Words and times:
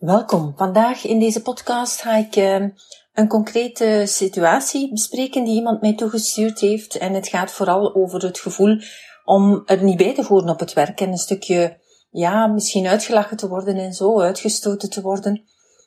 Welkom. 0.00 0.52
Vandaag 0.56 1.04
in 1.04 1.18
deze 1.18 1.42
podcast 1.42 2.00
ga 2.00 2.16
ik 2.16 2.36
uh, 2.36 2.54
een 3.12 3.28
concrete 3.28 4.02
situatie 4.06 4.90
bespreken 4.90 5.44
die 5.44 5.54
iemand 5.54 5.80
mij 5.80 5.94
toegestuurd 5.94 6.60
heeft. 6.60 6.98
En 6.98 7.14
het 7.14 7.28
gaat 7.28 7.52
vooral 7.52 7.94
over 7.94 8.22
het 8.22 8.38
gevoel 8.38 8.80
om 9.24 9.62
er 9.66 9.82
niet 9.82 9.96
bij 9.96 10.14
te 10.14 10.24
horen 10.24 10.48
op 10.48 10.60
het 10.60 10.72
werk 10.72 11.00
en 11.00 11.08
een 11.08 11.18
stukje, 11.18 11.78
ja, 12.10 12.46
misschien 12.46 12.86
uitgelachen 12.86 13.36
te 13.36 13.48
worden 13.48 13.76
en 13.76 13.92
zo, 13.92 14.20
uitgestoten 14.20 14.90
te 14.90 15.00
worden. 15.00 15.42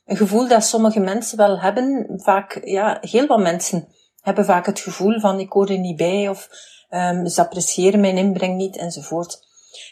Een 0.05 0.17
gevoel 0.17 0.47
dat 0.47 0.63
sommige 0.63 0.99
mensen 0.99 1.37
wel 1.37 1.59
hebben, 1.59 2.07
vaak, 2.15 2.61
ja, 2.63 2.97
heel 3.01 3.27
wat 3.27 3.39
mensen 3.39 3.87
hebben 4.21 4.45
vaak 4.45 4.65
het 4.65 4.79
gevoel 4.79 5.19
van 5.19 5.39
ik 5.39 5.51
hoor 5.51 5.69
er 5.69 5.79
niet 5.79 5.97
bij 5.97 6.29
of 6.29 6.49
um, 6.89 7.27
ze 7.27 7.41
appreciëren 7.41 7.99
mijn 7.99 8.17
inbreng 8.17 8.55
niet 8.55 8.77
enzovoort. 8.77 9.39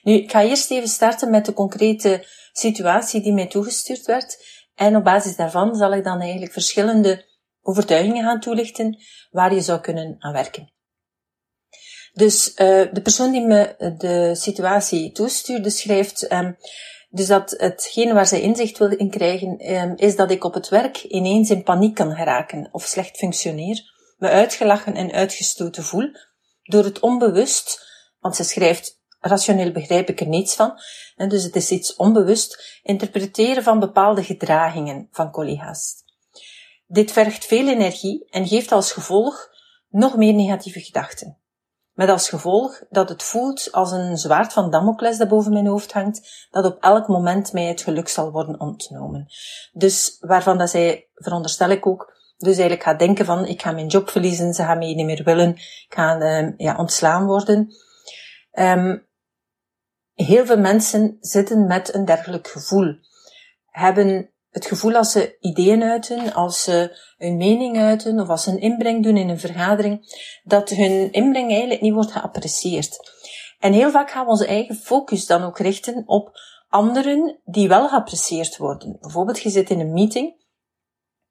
Nu, 0.03 0.13
ik 0.13 0.31
ga 0.31 0.43
eerst 0.43 0.71
even 0.71 0.89
starten 0.89 1.29
met 1.29 1.45
de 1.45 1.53
concrete 1.53 2.25
situatie 2.51 3.21
die 3.21 3.33
mij 3.33 3.47
toegestuurd 3.47 4.05
werd. 4.05 4.45
En 4.75 4.95
op 4.95 5.03
basis 5.03 5.35
daarvan 5.35 5.75
zal 5.75 5.93
ik 5.93 6.03
dan 6.03 6.21
eigenlijk 6.21 6.51
verschillende 6.51 7.25
overtuigingen 7.61 8.23
gaan 8.23 8.39
toelichten 8.39 8.97
waar 9.29 9.53
je 9.53 9.61
zou 9.61 9.79
kunnen 9.79 10.15
aan 10.19 10.33
werken. 10.33 10.73
Dus 12.13 12.49
uh, 12.49 12.55
de 12.91 13.01
persoon 13.03 13.31
die 13.31 13.45
me 13.45 13.75
de 13.97 14.35
situatie 14.35 15.11
toestuurde 15.11 15.69
schrijft 15.69 16.31
um, 16.31 16.57
dus 17.09 17.27
dat 17.27 17.53
hetgene 17.57 18.13
waar 18.13 18.27
zij 18.27 18.41
inzicht 18.41 18.77
wil 18.77 18.97
in 18.97 19.09
krijgen 19.09 19.73
um, 19.73 19.93
is 19.95 20.15
dat 20.15 20.31
ik 20.31 20.43
op 20.43 20.53
het 20.53 20.69
werk 20.69 21.03
ineens 21.03 21.49
in 21.49 21.63
paniek 21.63 21.95
kan 21.95 22.15
geraken 22.15 22.69
of 22.71 22.83
slecht 22.83 23.17
functioneer, 23.17 23.81
me 24.17 24.29
uitgelachen 24.29 24.95
en 24.95 25.11
uitgestoten 25.11 25.83
voel 25.83 26.11
door 26.63 26.83
het 26.83 26.99
onbewust, 26.99 27.89
want 28.19 28.35
ze 28.35 28.43
schrijft 28.43 29.00
rationeel 29.21 29.71
begrijp 29.71 30.09
ik 30.09 30.19
er 30.19 30.27
niets 30.27 30.55
van. 30.55 30.73
En 31.15 31.29
dus 31.29 31.43
het 31.43 31.55
is 31.55 31.69
iets 31.69 31.95
onbewust 31.95 32.79
interpreteren 32.83 33.63
van 33.63 33.79
bepaalde 33.79 34.23
gedragingen 34.23 35.07
van 35.11 35.31
collega's. 35.31 36.03
Dit 36.87 37.11
vergt 37.11 37.45
veel 37.45 37.67
energie 37.67 38.27
en 38.29 38.47
geeft 38.47 38.71
als 38.71 38.91
gevolg 38.91 39.49
nog 39.89 40.15
meer 40.15 40.33
negatieve 40.33 40.79
gedachten. 40.79 41.37
Met 41.93 42.09
als 42.09 42.29
gevolg 42.29 42.83
dat 42.89 43.09
het 43.09 43.23
voelt 43.23 43.71
als 43.71 43.91
een 43.91 44.17
zwaard 44.17 44.53
van 44.53 44.71
Damocles 44.71 45.17
dat 45.17 45.27
boven 45.27 45.53
mijn 45.53 45.67
hoofd 45.67 45.93
hangt, 45.93 46.47
dat 46.51 46.65
op 46.65 46.83
elk 46.83 47.07
moment 47.07 47.53
mij 47.53 47.65
het 47.65 47.81
geluk 47.81 48.07
zal 48.07 48.31
worden 48.31 48.59
ontnomen. 48.59 49.25
Dus 49.73 50.17
waarvan 50.19 50.57
dat 50.57 50.69
zij, 50.69 51.07
veronderstel 51.15 51.69
ik 51.69 51.87
ook, 51.87 52.13
dus 52.37 52.57
eigenlijk 52.57 52.83
gaat 52.83 52.99
denken 52.99 53.25
van, 53.25 53.45
ik 53.45 53.61
ga 53.61 53.71
mijn 53.71 53.87
job 53.87 54.09
verliezen, 54.09 54.53
ze 54.53 54.63
gaan 54.63 54.77
mij 54.77 54.93
niet 54.93 55.05
meer 55.05 55.23
willen, 55.23 55.49
ik 55.49 55.85
ga 55.89 56.21
uh, 56.21 56.57
ja, 56.57 56.77
ontslaan 56.77 57.25
worden. 57.25 57.75
Um, 58.53 59.09
heel 60.23 60.45
veel 60.45 60.57
mensen 60.57 61.17
zitten 61.19 61.67
met 61.67 61.93
een 61.93 62.05
dergelijk 62.05 62.47
gevoel. 62.47 62.95
Hebben 63.65 64.29
het 64.49 64.65
gevoel 64.65 64.95
als 64.95 65.11
ze 65.11 65.37
ideeën 65.39 65.83
uiten, 65.83 66.33
als 66.33 66.63
ze 66.63 66.97
hun 67.17 67.37
mening 67.37 67.77
uiten 67.77 68.19
of 68.19 68.29
als 68.29 68.43
ze 68.43 68.51
een 68.51 68.61
inbreng 68.61 69.03
doen 69.03 69.17
in 69.17 69.29
een 69.29 69.39
vergadering, 69.39 69.99
dat 70.43 70.69
hun 70.69 71.11
inbreng 71.11 71.49
eigenlijk 71.49 71.81
niet 71.81 71.93
wordt 71.93 72.11
geapprecieerd. 72.11 72.99
En 73.59 73.73
heel 73.73 73.91
vaak 73.91 74.11
gaan 74.11 74.23
we 74.25 74.31
onze 74.31 74.47
eigen 74.47 74.75
focus 74.75 75.25
dan 75.25 75.43
ook 75.43 75.57
richten 75.57 76.03
op 76.05 76.31
anderen 76.69 77.39
die 77.43 77.67
wel 77.67 77.87
geapprecieerd 77.87 78.57
worden. 78.57 78.97
Bijvoorbeeld, 78.99 79.41
je 79.41 79.49
zit 79.49 79.69
in 79.69 79.79
een 79.79 79.93
meeting 79.93 80.39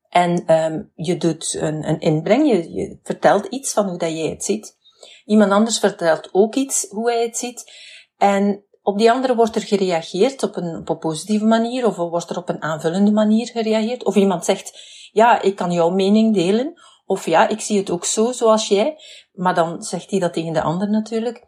en 0.09 0.55
um, 0.55 0.93
je 0.95 1.17
doet 1.17 1.55
een, 1.55 1.89
een 1.89 2.01
inbreng, 2.01 2.49
je, 2.49 2.73
je 2.73 2.99
vertelt 3.03 3.47
iets 3.47 3.73
van 3.73 3.89
hoe 3.89 3.99
dat 3.99 4.11
jij 4.11 4.29
het 4.29 4.45
ziet. 4.45 4.79
Iemand 5.25 5.53
anders 5.53 5.79
vertelt 5.79 6.29
ook 6.33 6.55
iets 6.55 6.87
hoe 6.89 7.11
hij 7.11 7.23
het 7.23 7.37
ziet. 7.37 7.73
En 8.17 8.65
op 8.83 8.99
die 8.99 9.11
andere 9.11 9.35
wordt 9.35 9.57
er 9.57 9.63
gereageerd 9.63 10.43
op 10.43 10.57
een, 10.57 10.77
op 10.77 10.89
een 10.89 10.99
positieve 10.99 11.45
manier 11.45 11.87
of 11.87 11.97
wordt 11.97 12.31
er 12.31 12.37
op 12.37 12.49
een 12.49 12.63
aanvullende 12.63 13.11
manier 13.11 13.47
gereageerd. 13.47 14.05
Of 14.05 14.17
iemand 14.17 14.45
zegt, 14.45 14.79
ja, 15.13 15.43
ik 15.43 15.57
kan 15.57 15.73
jouw 15.73 15.91
mening 15.91 16.35
delen. 16.35 16.81
Of 17.05 17.27
ja, 17.27 17.49
ik 17.49 17.61
zie 17.61 17.79
het 17.79 17.91
ook 17.91 18.05
zo, 18.05 18.33
zoals 18.33 18.69
jij. 18.69 18.97
Maar 19.33 19.55
dan 19.55 19.83
zegt 19.83 20.11
hij 20.11 20.21
dat 20.21 20.33
tegen 20.33 20.53
de 20.53 20.63
ander 20.63 20.91
natuurlijk. 20.91 21.47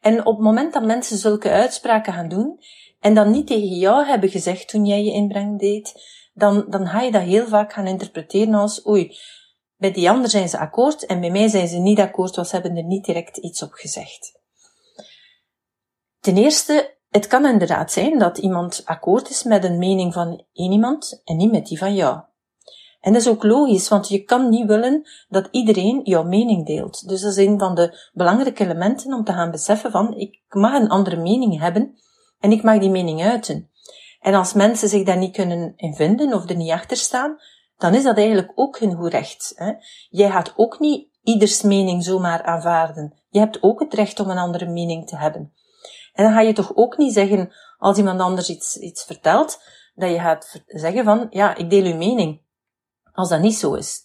En 0.00 0.26
op 0.26 0.36
het 0.36 0.44
moment 0.44 0.72
dat 0.72 0.84
mensen 0.84 1.16
zulke 1.16 1.50
uitspraken 1.50 2.12
gaan 2.12 2.28
doen, 2.28 2.58
en 3.00 3.14
dan 3.14 3.30
niet 3.30 3.46
tegen 3.46 3.76
jou 3.76 4.06
hebben 4.06 4.28
gezegd 4.28 4.68
toen 4.68 4.84
jij 4.86 5.04
je 5.04 5.12
inbreng 5.12 5.58
deed, 5.58 5.94
dan, 6.34 6.66
dan 6.68 6.86
ga 6.86 7.00
je 7.00 7.10
dat 7.10 7.22
heel 7.22 7.46
vaak 7.46 7.72
gaan 7.72 7.86
interpreteren 7.86 8.54
als, 8.54 8.86
oei, 8.86 9.16
bij 9.76 9.92
die 9.92 10.10
ander 10.10 10.30
zijn 10.30 10.48
ze 10.48 10.58
akkoord 10.58 11.06
en 11.06 11.20
bij 11.20 11.30
mij 11.30 11.48
zijn 11.48 11.68
ze 11.68 11.76
niet 11.76 12.00
akkoord, 12.00 12.36
want 12.36 12.48
ze 12.48 12.54
hebben 12.54 12.76
er 12.76 12.84
niet 12.84 13.04
direct 13.04 13.36
iets 13.36 13.62
op 13.62 13.72
gezegd. 13.72 14.35
Ten 16.26 16.36
eerste, 16.36 16.96
het 17.10 17.26
kan 17.26 17.46
inderdaad 17.46 17.92
zijn 17.92 18.18
dat 18.18 18.38
iemand 18.38 18.82
akkoord 18.84 19.30
is 19.30 19.42
met 19.42 19.64
een 19.64 19.78
mening 19.78 20.12
van 20.12 20.44
één 20.52 20.72
iemand 20.72 21.20
en 21.24 21.36
niet 21.36 21.52
met 21.52 21.66
die 21.66 21.78
van 21.78 21.94
jou. 21.94 22.20
En 23.00 23.12
dat 23.12 23.22
is 23.22 23.28
ook 23.28 23.42
logisch, 23.42 23.88
want 23.88 24.08
je 24.08 24.22
kan 24.22 24.48
niet 24.48 24.66
willen 24.66 25.08
dat 25.28 25.48
iedereen 25.50 26.00
jouw 26.04 26.22
mening 26.22 26.66
deelt. 26.66 27.08
Dus 27.08 27.20
dat 27.20 27.30
is 27.30 27.46
een 27.46 27.58
van 27.58 27.74
de 27.74 28.10
belangrijke 28.12 28.64
elementen 28.64 29.12
om 29.12 29.24
te 29.24 29.32
gaan 29.32 29.50
beseffen 29.50 29.90
van, 29.90 30.14
ik 30.16 30.40
mag 30.48 30.74
een 30.74 30.88
andere 30.88 31.16
mening 31.16 31.60
hebben 31.60 31.98
en 32.40 32.52
ik 32.52 32.62
mag 32.62 32.78
die 32.78 32.90
mening 32.90 33.22
uiten. 33.22 33.70
En 34.20 34.34
als 34.34 34.52
mensen 34.52 34.88
zich 34.88 35.04
daar 35.04 35.18
niet 35.18 35.36
kunnen 35.36 35.72
in 35.76 35.94
vinden 35.94 36.32
of 36.32 36.48
er 36.48 36.56
niet 36.56 36.70
achter 36.70 36.96
staan, 36.96 37.38
dan 37.76 37.94
is 37.94 38.02
dat 38.02 38.16
eigenlijk 38.16 38.52
ook 38.54 38.78
hun 38.78 38.94
goed 38.94 39.12
recht. 39.12 39.52
Hè? 39.56 39.72
Jij 40.08 40.30
gaat 40.30 40.52
ook 40.56 40.78
niet 40.78 41.08
ieders 41.22 41.62
mening 41.62 42.04
zomaar 42.04 42.42
aanvaarden. 42.42 43.14
Je 43.28 43.38
hebt 43.38 43.62
ook 43.62 43.80
het 43.80 43.94
recht 43.94 44.20
om 44.20 44.30
een 44.30 44.38
andere 44.38 44.66
mening 44.66 45.06
te 45.06 45.16
hebben. 45.16 45.52
En 46.16 46.24
dan 46.24 46.32
ga 46.32 46.40
je 46.40 46.52
toch 46.52 46.76
ook 46.76 46.96
niet 46.96 47.12
zeggen, 47.12 47.52
als 47.78 47.98
iemand 47.98 48.20
anders 48.20 48.48
iets, 48.48 48.76
iets 48.76 49.04
vertelt, 49.04 49.60
dat 49.94 50.10
je 50.10 50.18
gaat 50.18 50.62
zeggen 50.66 51.04
van, 51.04 51.26
ja, 51.30 51.56
ik 51.56 51.70
deel 51.70 51.84
uw 51.84 51.96
mening. 51.96 52.40
Als 53.12 53.28
dat 53.28 53.40
niet 53.40 53.54
zo 53.54 53.74
is. 53.74 54.04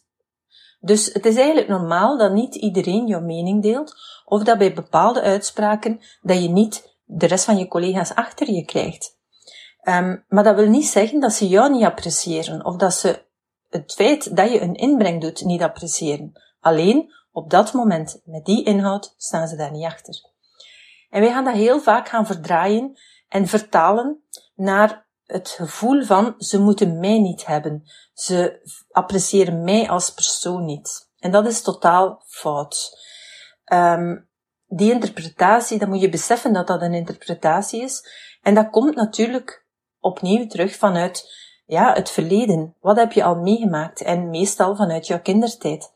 Dus 0.79 1.13
het 1.13 1.25
is 1.25 1.35
eigenlijk 1.35 1.67
normaal 1.67 2.17
dat 2.17 2.31
niet 2.31 2.55
iedereen 2.55 3.07
jouw 3.07 3.21
mening 3.21 3.61
deelt, 3.61 3.95
of 4.25 4.43
dat 4.43 4.57
bij 4.57 4.73
bepaalde 4.73 5.21
uitspraken, 5.21 6.01
dat 6.21 6.41
je 6.41 6.49
niet 6.49 6.97
de 7.03 7.27
rest 7.27 7.45
van 7.45 7.57
je 7.57 7.67
collega's 7.67 8.15
achter 8.15 8.51
je 8.51 8.65
krijgt. 8.65 9.19
Um, 9.83 10.25
maar 10.27 10.43
dat 10.43 10.55
wil 10.55 10.67
niet 10.69 10.87
zeggen 10.87 11.19
dat 11.19 11.33
ze 11.33 11.47
jou 11.47 11.71
niet 11.71 11.83
appreciëren, 11.83 12.65
of 12.65 12.75
dat 12.75 12.93
ze 12.93 13.25
het 13.69 13.93
feit 13.93 14.35
dat 14.35 14.51
je 14.51 14.61
een 14.61 14.75
inbreng 14.75 15.21
doet 15.21 15.43
niet 15.43 15.61
appreciëren. 15.61 16.33
Alleen 16.59 17.13
op 17.31 17.49
dat 17.49 17.73
moment, 17.73 18.21
met 18.25 18.45
die 18.45 18.63
inhoud, 18.63 19.13
staan 19.17 19.47
ze 19.47 19.55
daar 19.55 19.71
niet 19.71 19.85
achter. 19.85 20.30
En 21.11 21.21
wij 21.21 21.31
gaan 21.31 21.43
dat 21.43 21.53
heel 21.53 21.79
vaak 21.79 22.09
gaan 22.09 22.25
verdraaien 22.25 22.99
en 23.27 23.47
vertalen 23.47 24.23
naar 24.55 25.07
het 25.25 25.49
gevoel 25.49 26.03
van 26.03 26.33
ze 26.37 26.59
moeten 26.59 26.99
mij 26.99 27.19
niet 27.19 27.45
hebben. 27.45 27.83
Ze 28.13 28.61
appreciëren 28.91 29.63
mij 29.63 29.89
als 29.89 30.13
persoon 30.13 30.65
niet. 30.65 31.09
En 31.19 31.31
dat 31.31 31.45
is 31.45 31.61
totaal 31.61 32.23
fout. 32.27 32.99
Um, 33.73 34.29
die 34.67 34.91
interpretatie, 34.91 35.79
dan 35.79 35.89
moet 35.89 36.01
je 36.01 36.09
beseffen 36.09 36.53
dat 36.53 36.67
dat 36.67 36.81
een 36.81 36.93
interpretatie 36.93 37.81
is. 37.81 38.03
En 38.41 38.55
dat 38.55 38.69
komt 38.69 38.95
natuurlijk 38.95 39.65
opnieuw 39.99 40.47
terug 40.47 40.75
vanuit 40.75 41.29
ja, 41.65 41.93
het 41.93 42.09
verleden. 42.09 42.75
Wat 42.79 42.97
heb 42.97 43.11
je 43.11 43.23
al 43.23 43.35
meegemaakt? 43.35 44.01
En 44.01 44.29
meestal 44.29 44.75
vanuit 44.75 45.07
jouw 45.07 45.21
kindertijd. 45.21 45.91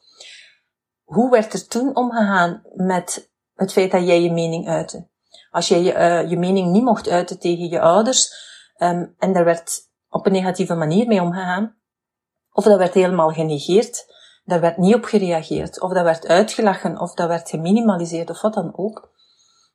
Hoe 1.03 1.29
werd 1.29 1.53
er 1.53 1.67
toen 1.67 1.95
omgegaan 1.95 2.61
met 2.73 3.33
het 3.55 3.71
feit 3.71 3.91
dat 3.91 4.05
jij 4.05 4.21
je 4.21 4.31
mening 4.31 4.67
uitte. 4.67 5.07
Als 5.51 5.67
jij 5.67 5.81
je, 5.81 5.93
uh, 5.93 6.29
je 6.29 6.37
mening 6.37 6.71
niet 6.71 6.83
mocht 6.83 7.09
uiten 7.09 7.39
tegen 7.39 7.69
je 7.69 7.79
ouders, 7.79 8.33
um, 8.77 9.15
en 9.17 9.33
daar 9.33 9.45
werd 9.45 9.81
op 10.09 10.25
een 10.25 10.31
negatieve 10.31 10.75
manier 10.75 11.07
mee 11.07 11.21
omgegaan, 11.21 11.77
of 12.51 12.63
dat 12.63 12.77
werd 12.77 12.93
helemaal 12.93 13.29
genegeerd, 13.29 14.13
daar 14.43 14.59
werd 14.59 14.77
niet 14.77 14.95
op 14.95 15.03
gereageerd, 15.03 15.81
of 15.81 15.93
dat 15.93 16.03
werd 16.03 16.27
uitgelachen, 16.27 16.99
of 16.99 17.13
dat 17.13 17.27
werd 17.27 17.49
geminimaliseerd, 17.49 18.29
of 18.29 18.41
wat 18.41 18.53
dan 18.53 18.77
ook, 18.77 19.11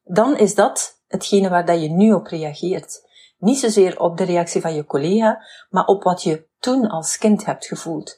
dan 0.04 0.36
is 0.36 0.54
dat 0.54 1.02
hetgene 1.06 1.48
waar 1.48 1.66
dat 1.66 1.80
je 1.80 1.88
nu 1.88 2.12
op 2.12 2.26
reageert. 2.26 3.08
Niet 3.38 3.58
zozeer 3.58 4.00
op 4.00 4.16
de 4.16 4.24
reactie 4.24 4.60
van 4.60 4.74
je 4.74 4.84
collega, 4.84 5.46
maar 5.70 5.84
op 5.84 6.02
wat 6.02 6.22
je 6.22 6.48
toen 6.58 6.88
als 6.88 7.18
kind 7.18 7.44
hebt 7.44 7.66
gevoeld. 7.66 8.16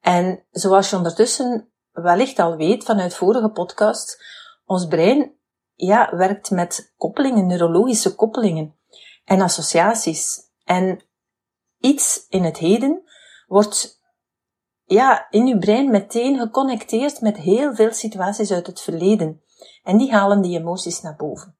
En 0.00 0.44
zoals 0.50 0.90
je 0.90 0.96
ondertussen 0.96 1.72
wellicht 1.92 2.38
al 2.38 2.56
weet 2.56 2.84
vanuit 2.84 3.14
vorige 3.14 3.50
podcasts, 3.50 4.16
ons 4.64 4.86
brein 4.86 5.32
ja, 5.74 6.16
werkt 6.16 6.50
met 6.50 6.92
koppelingen, 6.96 7.46
neurologische 7.46 8.14
koppelingen 8.14 8.76
en 9.24 9.40
associaties. 9.40 10.40
En 10.64 11.04
iets 11.78 12.26
in 12.28 12.42
het 12.44 12.58
heden 12.58 13.02
wordt 13.46 14.02
ja, 14.84 15.26
in 15.30 15.46
je 15.46 15.58
brein 15.58 15.90
meteen 15.90 16.38
geconnecteerd 16.38 17.20
met 17.20 17.36
heel 17.36 17.74
veel 17.74 17.92
situaties 17.92 18.52
uit 18.52 18.66
het 18.66 18.80
verleden. 18.80 19.42
En 19.82 19.98
die 19.98 20.12
halen 20.12 20.42
die 20.42 20.58
emoties 20.58 21.00
naar 21.00 21.16
boven. 21.16 21.56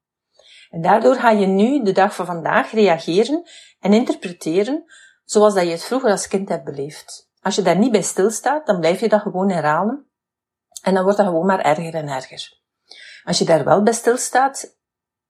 En 0.69 0.81
daardoor 0.81 1.15
ga 1.15 1.29
je 1.29 1.45
nu, 1.45 1.83
de 1.83 1.91
dag 1.91 2.15
van 2.15 2.25
vandaag, 2.25 2.71
reageren 2.71 3.43
en 3.79 3.93
interpreteren 3.93 4.83
zoals 5.25 5.53
dat 5.53 5.63
je 5.63 5.69
het 5.69 5.83
vroeger 5.83 6.11
als 6.11 6.27
kind 6.27 6.49
hebt 6.49 6.63
beleefd. 6.63 7.31
Als 7.41 7.55
je 7.55 7.61
daar 7.61 7.77
niet 7.77 7.91
bij 7.91 8.01
stilstaat, 8.01 8.65
dan 8.65 8.79
blijf 8.79 8.99
je 8.99 9.09
dat 9.09 9.21
gewoon 9.21 9.49
herhalen. 9.49 10.07
En 10.81 10.93
dan 10.93 11.03
wordt 11.03 11.17
dat 11.17 11.27
gewoon 11.27 11.45
maar 11.45 11.61
erger 11.61 11.93
en 11.93 12.07
erger. 12.07 12.63
Als 13.25 13.37
je 13.37 13.45
daar 13.45 13.63
wel 13.63 13.83
bij 13.83 13.93
stilstaat, 13.93 14.77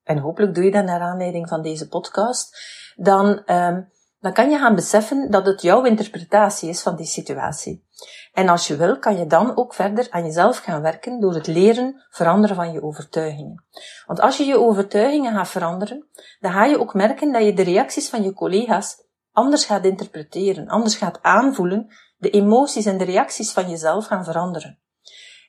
en 0.02 0.18
hopelijk 0.18 0.54
doe 0.54 0.64
je 0.64 0.70
dat 0.70 0.84
naar 0.84 1.00
aanleiding 1.00 1.48
van 1.48 1.62
deze 1.62 1.88
podcast, 1.88 2.56
dan, 2.96 3.26
um, 3.26 3.92
dan 4.18 4.32
kan 4.32 4.50
je 4.50 4.58
gaan 4.58 4.74
beseffen 4.74 5.30
dat 5.30 5.46
het 5.46 5.62
jouw 5.62 5.84
interpretatie 5.84 6.68
is 6.68 6.82
van 6.82 6.96
die 6.96 7.06
situatie. 7.06 7.84
En 8.32 8.48
als 8.48 8.66
je 8.66 8.76
wil, 8.76 8.98
kan 8.98 9.16
je 9.18 9.26
dan 9.26 9.56
ook 9.56 9.74
verder 9.74 10.06
aan 10.10 10.24
jezelf 10.24 10.58
gaan 10.58 10.82
werken 10.82 11.20
door 11.20 11.34
het 11.34 11.46
leren 11.46 12.04
veranderen 12.08 12.56
van 12.56 12.72
je 12.72 12.82
overtuigingen. 12.82 13.64
Want 14.06 14.20
als 14.20 14.36
je 14.36 14.44
je 14.44 14.58
overtuigingen 14.58 15.34
gaat 15.34 15.48
veranderen, 15.48 16.08
dan 16.40 16.52
ga 16.52 16.64
je 16.64 16.80
ook 16.80 16.94
merken 16.94 17.32
dat 17.32 17.44
je 17.44 17.52
de 17.52 17.62
reacties 17.62 18.08
van 18.08 18.22
je 18.22 18.32
collega's 18.32 19.04
anders 19.32 19.64
gaat 19.64 19.84
interpreteren, 19.84 20.68
anders 20.68 20.96
gaat 20.96 21.18
aanvoelen, 21.22 21.86
de 22.16 22.30
emoties 22.30 22.86
en 22.86 22.98
de 22.98 23.04
reacties 23.04 23.52
van 23.52 23.70
jezelf 23.70 24.06
gaan 24.06 24.24
veranderen. 24.24 24.80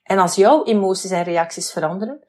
En 0.03 0.19
als 0.19 0.35
jouw 0.35 0.63
emoties 0.63 1.11
en 1.11 1.23
reacties 1.23 1.71
veranderen, 1.71 2.26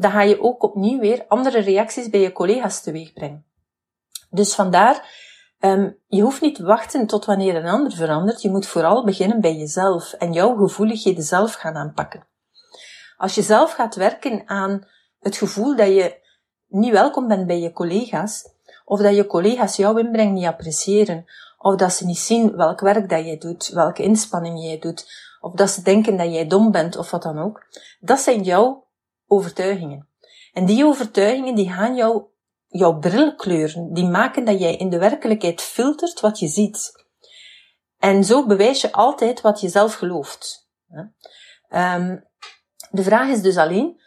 dan 0.00 0.10
ga 0.10 0.22
je 0.22 0.42
ook 0.42 0.62
opnieuw 0.62 0.98
weer 0.98 1.24
andere 1.28 1.60
reacties 1.60 2.08
bij 2.08 2.20
je 2.20 2.32
collega's 2.32 2.82
teweeg 2.82 3.12
brengen. 3.12 3.44
Dus 4.30 4.54
vandaar, 4.54 5.08
um, 5.60 5.96
je 6.06 6.22
hoeft 6.22 6.40
niet 6.40 6.54
te 6.54 6.64
wachten 6.64 7.06
tot 7.06 7.24
wanneer 7.24 7.54
een 7.54 7.68
ander 7.68 7.92
verandert. 7.92 8.42
Je 8.42 8.50
moet 8.50 8.66
vooral 8.66 9.04
beginnen 9.04 9.40
bij 9.40 9.54
jezelf 9.54 10.12
en 10.12 10.32
jouw 10.32 10.56
gevoeligheden 10.56 11.22
zelf 11.22 11.54
gaan 11.54 11.74
aanpakken. 11.74 12.26
Als 13.16 13.34
je 13.34 13.42
zelf 13.42 13.72
gaat 13.72 13.94
werken 13.94 14.42
aan 14.46 14.86
het 15.20 15.36
gevoel 15.36 15.76
dat 15.76 15.88
je 15.88 16.18
niet 16.68 16.92
welkom 16.92 17.28
bent 17.28 17.46
bij 17.46 17.60
je 17.60 17.72
collega's, 17.72 18.44
of 18.84 19.00
dat 19.00 19.16
je 19.16 19.26
collega's 19.26 19.76
jouw 19.76 19.96
inbreng 19.96 20.32
niet 20.32 20.46
appreciëren, 20.46 21.24
of 21.58 21.76
dat 21.76 21.92
ze 21.92 22.06
niet 22.06 22.18
zien 22.18 22.56
welk 22.56 22.80
werk 22.80 23.08
dat 23.08 23.24
jij 23.24 23.38
doet, 23.38 23.68
welke 23.68 24.02
inspanning 24.02 24.62
jij 24.62 24.78
doet, 24.78 25.06
of 25.40 25.52
dat 25.52 25.70
ze 25.70 25.82
denken 25.82 26.16
dat 26.16 26.32
jij 26.32 26.46
dom 26.46 26.70
bent, 26.70 26.96
of 26.96 27.10
wat 27.10 27.22
dan 27.22 27.38
ook, 27.38 27.66
dat 28.00 28.20
zijn 28.20 28.42
jouw 28.42 28.88
overtuigingen. 29.30 30.08
En 30.52 30.64
die 30.64 30.84
overtuigingen 30.84 31.54
die 31.54 31.70
gaan 31.70 31.94
jou, 31.94 32.24
jouw 32.66 32.98
bril 32.98 33.34
kleuren, 33.34 33.92
die 33.92 34.06
maken 34.06 34.44
dat 34.44 34.60
jij 34.60 34.76
in 34.76 34.90
de 34.90 34.98
werkelijkheid 34.98 35.60
filtert 35.60 36.20
wat 36.20 36.38
je 36.38 36.46
ziet. 36.46 36.92
En 37.98 38.24
zo 38.24 38.46
bewijs 38.46 38.80
je 38.80 38.92
altijd 38.92 39.40
wat 39.40 39.60
je 39.60 39.68
zelf 39.68 39.94
gelooft. 39.94 40.68
Um, 41.68 42.28
de 42.90 43.02
vraag 43.02 43.28
is 43.28 43.42
dus 43.42 43.56
alleen, 43.56 44.00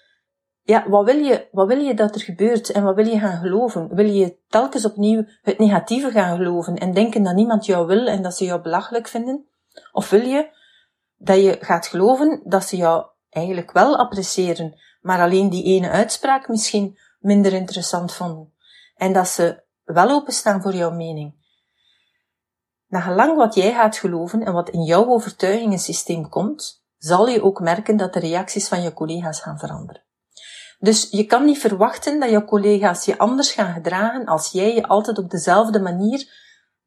ja, 0.62 0.90
wat 0.90 1.06
wil 1.06 1.18
je, 1.18 1.48
wat 1.52 1.68
wil 1.68 1.80
je 1.80 1.94
dat 1.94 2.16
er 2.16 2.22
gebeurt 2.22 2.70
en 2.70 2.84
wat 2.84 2.96
wil 2.96 3.08
je 3.08 3.20
gaan 3.20 3.42
geloven? 3.42 3.96
Wil 3.96 4.10
je 4.10 4.38
telkens 4.48 4.86
opnieuw 4.86 5.26
het 5.42 5.58
negatieve 5.58 6.12
gaan 6.12 6.38
geloven 6.38 6.76
en 6.76 6.94
denken 6.94 7.24
dat 7.24 7.36
niemand 7.36 7.66
jou 7.66 7.88
wil 7.88 8.08
en 8.08 8.22
dat 8.22 8.38
ze 8.38 8.46
jou 8.46 8.62
belachelijk 8.62 9.08
vinden? 9.08 9.48
Of 9.92 10.10
wil 10.10 10.22
je 10.22 10.50
dat 11.16 11.38
je 11.38 11.58
gaat 11.60 11.88
geloven 11.88 12.42
dat 12.44 12.64
ze 12.64 12.76
jou 12.76 13.06
eigenlijk 13.30 13.72
wel 13.72 13.98
appreciëren, 13.98 14.80
maar 15.04 15.22
alleen 15.22 15.50
die 15.50 15.64
ene 15.64 15.90
uitspraak 15.90 16.48
misschien 16.48 16.98
minder 17.20 17.54
interessant 17.54 18.14
vonden. 18.14 18.54
En 18.96 19.14
dat 19.14 19.28
ze 19.28 19.64
wel 19.84 20.10
openstaan 20.10 20.62
voor 20.62 20.74
jouw 20.74 20.92
mening. 20.92 21.42
Na 22.88 23.00
gelang 23.00 23.36
wat 23.36 23.56
jij 23.56 23.74
gaat 23.74 23.98
geloven 23.98 24.44
en 24.44 24.54
wat 24.54 24.70
in 24.70 24.84
jouw 24.84 25.08
overtuigingensysteem 25.08 26.30
komt, 26.30 26.84
zal 26.98 27.28
je 27.28 27.44
ook 27.44 27.60
merken 27.60 27.98
dat 27.98 28.14
de 28.14 28.20
reacties 28.20 28.68
van 28.68 28.82
je 28.82 28.94
collega's 28.94 29.42
gaan 29.42 29.60
veranderen. 29.60 30.04
Dus 30.80 31.08
je 31.10 31.26
kan 31.26 31.46
niet 31.46 31.58
verwachten 31.58 32.20
dat 32.20 32.30
je 32.30 32.46
collega's 32.46 33.06
je 33.06 33.18
anders 33.18 33.52
gaan 33.52 33.74
gedragen 33.74 34.26
als 34.26 34.52
jij 34.52 34.74
je 34.74 34.88
altijd 34.88 35.18
op 35.18 35.30
dezelfde 35.30 35.80
manier 35.80 36.28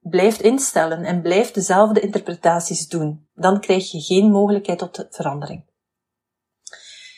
blijft 0.00 0.40
instellen 0.40 1.04
en 1.04 1.22
blijft 1.22 1.54
dezelfde 1.54 2.00
interpretaties 2.00 2.88
doen. 2.88 3.28
Dan 3.34 3.60
krijg 3.60 3.90
je 3.90 4.00
geen 4.00 4.30
mogelijkheid 4.30 4.78
tot 4.78 5.06
verandering. 5.10 5.64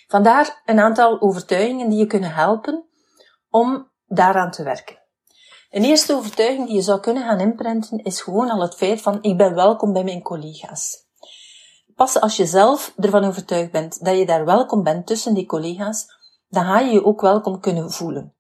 Vandaar 0.08 0.62
een 0.64 0.78
aantal 0.78 1.20
overtuigingen 1.20 1.88
die 1.88 1.98
je 1.98 2.06
kunnen 2.06 2.34
helpen 2.34 2.88
om 3.50 3.90
daaraan 4.06 4.50
te 4.50 4.62
werken. 4.62 4.98
Een 5.70 5.84
eerste 5.84 6.14
overtuiging 6.14 6.66
die 6.66 6.76
je 6.76 6.82
zou 6.82 7.00
kunnen 7.00 7.22
gaan 7.22 7.40
inprenten 7.40 8.04
is 8.04 8.20
gewoon 8.20 8.50
al 8.50 8.60
het 8.60 8.74
feit 8.74 9.02
van 9.02 9.22
ik 9.22 9.36
ben 9.36 9.54
welkom 9.54 9.92
bij 9.92 10.04
mijn 10.04 10.22
collega's. 10.22 11.06
Pas 11.94 12.20
als 12.20 12.36
je 12.36 12.46
zelf 12.46 12.92
ervan 12.96 13.24
overtuigd 13.24 13.70
bent 13.70 14.04
dat 14.04 14.18
je 14.18 14.26
daar 14.26 14.44
welkom 14.44 14.82
bent 14.82 15.06
tussen 15.06 15.34
die 15.34 15.46
collega's, 15.46 16.06
dan 16.48 16.64
ga 16.64 16.80
je 16.80 16.92
je 16.92 17.04
ook 17.04 17.20
welkom 17.20 17.60
kunnen 17.60 17.90
voelen. 17.90 18.36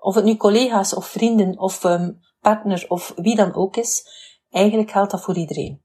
Of 0.00 0.14
het 0.14 0.24
nu 0.24 0.36
collega's 0.36 0.94
of 0.94 1.06
vrienden 1.06 1.58
of 1.58 1.84
um, 1.84 2.20
partner 2.40 2.84
of 2.88 3.12
wie 3.16 3.36
dan 3.36 3.54
ook 3.54 3.76
is, 3.76 4.04
eigenlijk 4.50 4.90
geldt 4.90 5.10
dat 5.10 5.22
voor 5.22 5.36
iedereen. 5.36 5.84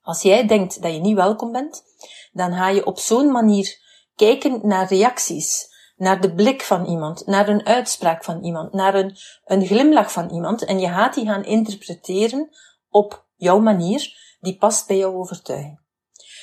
Als 0.00 0.22
jij 0.22 0.46
denkt 0.46 0.82
dat 0.82 0.92
je 0.92 1.00
niet 1.00 1.16
welkom 1.16 1.52
bent, 1.52 1.84
dan 2.32 2.52
ga 2.52 2.68
je 2.68 2.86
op 2.86 2.98
zo'n 2.98 3.30
manier 3.30 3.79
kijken 4.26 4.60
naar 4.62 4.88
reacties, 4.88 5.68
naar 5.96 6.20
de 6.20 6.34
blik 6.34 6.62
van 6.62 6.84
iemand, 6.84 7.26
naar 7.26 7.48
een 7.48 7.66
uitspraak 7.66 8.24
van 8.24 8.44
iemand, 8.44 8.72
naar 8.72 8.94
een, 8.94 9.16
een 9.44 9.66
glimlach 9.66 10.12
van 10.12 10.30
iemand 10.30 10.64
en 10.64 10.78
je 10.78 10.88
gaat 10.88 11.14
die 11.14 11.26
gaan 11.26 11.44
interpreteren 11.44 12.48
op 12.88 13.26
jouw 13.36 13.58
manier, 13.58 14.16
die 14.40 14.56
past 14.56 14.86
bij 14.86 14.96
jouw 14.96 15.14
overtuiging. 15.14 15.80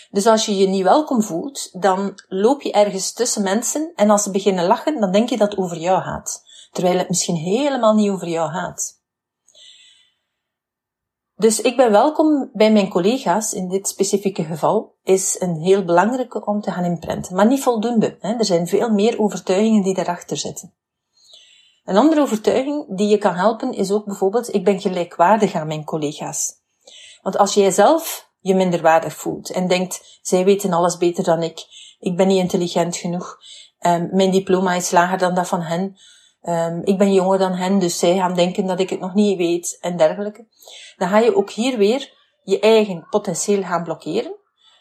Dus 0.09 0.25
als 0.25 0.45
je 0.45 0.57
je 0.57 0.67
niet 0.67 0.83
welkom 0.83 1.21
voelt, 1.21 1.81
dan 1.81 2.13
loop 2.27 2.61
je 2.61 2.71
ergens 2.71 3.13
tussen 3.13 3.43
mensen 3.43 3.91
en 3.95 4.09
als 4.09 4.23
ze 4.23 4.31
beginnen 4.31 4.65
lachen, 4.65 4.99
dan 4.99 5.11
denk 5.11 5.29
je 5.29 5.37
dat 5.37 5.51
het 5.51 5.59
over 5.59 5.77
jou 5.77 6.01
gaat. 6.01 6.43
Terwijl 6.71 6.97
het 6.97 7.09
misschien 7.09 7.35
helemaal 7.35 7.93
niet 7.93 8.09
over 8.09 8.27
jou 8.27 8.51
gaat. 8.51 8.96
Dus 11.39 11.61
ik 11.61 11.77
ben 11.77 11.91
welkom 11.91 12.49
bij 12.53 12.71
mijn 12.71 12.89
collega's 12.89 13.53
in 13.53 13.69
dit 13.69 13.87
specifieke 13.87 14.43
geval, 14.43 14.95
is 15.03 15.35
een 15.39 15.55
heel 15.55 15.85
belangrijke 15.85 16.45
om 16.45 16.61
te 16.61 16.71
gaan 16.71 16.83
inprenten. 16.83 17.35
Maar 17.35 17.47
niet 17.47 17.63
voldoende. 17.63 18.17
Hè. 18.19 18.33
Er 18.33 18.45
zijn 18.45 18.67
veel 18.67 18.89
meer 18.89 19.19
overtuigingen 19.19 19.83
die 19.83 19.93
daarachter 19.93 20.37
zitten. 20.37 20.73
Een 21.83 21.97
andere 21.97 22.21
overtuiging 22.21 22.97
die 22.97 23.07
je 23.07 23.17
kan 23.17 23.33
helpen 23.33 23.73
is 23.73 23.91
ook 23.91 24.05
bijvoorbeeld, 24.05 24.53
ik 24.53 24.63
ben 24.63 24.79
gelijkwaardig 24.79 25.53
aan 25.53 25.67
mijn 25.67 25.83
collega's. 25.83 26.53
Want 27.21 27.37
als 27.37 27.53
jij 27.53 27.71
zelf 27.71 28.29
je 28.39 28.55
minderwaardig 28.55 29.13
voelt 29.13 29.49
en 29.49 29.67
denkt, 29.67 30.19
zij 30.21 30.45
weten 30.45 30.73
alles 30.73 30.97
beter 30.97 31.23
dan 31.23 31.43
ik, 31.43 31.65
ik 31.99 32.17
ben 32.17 32.27
niet 32.27 32.39
intelligent 32.39 32.95
genoeg, 32.95 33.37
um, 33.79 34.09
mijn 34.11 34.31
diploma 34.31 34.73
is 34.73 34.91
lager 34.91 35.17
dan 35.17 35.35
dat 35.35 35.47
van 35.47 35.61
hen, 35.61 35.97
um, 36.41 36.81
ik 36.83 36.97
ben 36.97 37.13
jonger 37.13 37.37
dan 37.37 37.53
hen, 37.53 37.79
dus 37.79 37.99
zij 37.99 38.15
gaan 38.15 38.33
denken 38.33 38.65
dat 38.65 38.79
ik 38.79 38.89
het 38.89 38.99
nog 38.99 39.13
niet 39.13 39.37
weet 39.37 39.77
en 39.81 39.97
dergelijke. 39.97 40.47
Dan 40.97 41.09
ga 41.09 41.19
je 41.19 41.35
ook 41.35 41.49
hier 41.49 41.77
weer 41.77 42.13
je 42.43 42.59
eigen 42.59 43.07
potentieel 43.09 43.63
gaan 43.63 43.83
blokkeren. 43.83 44.35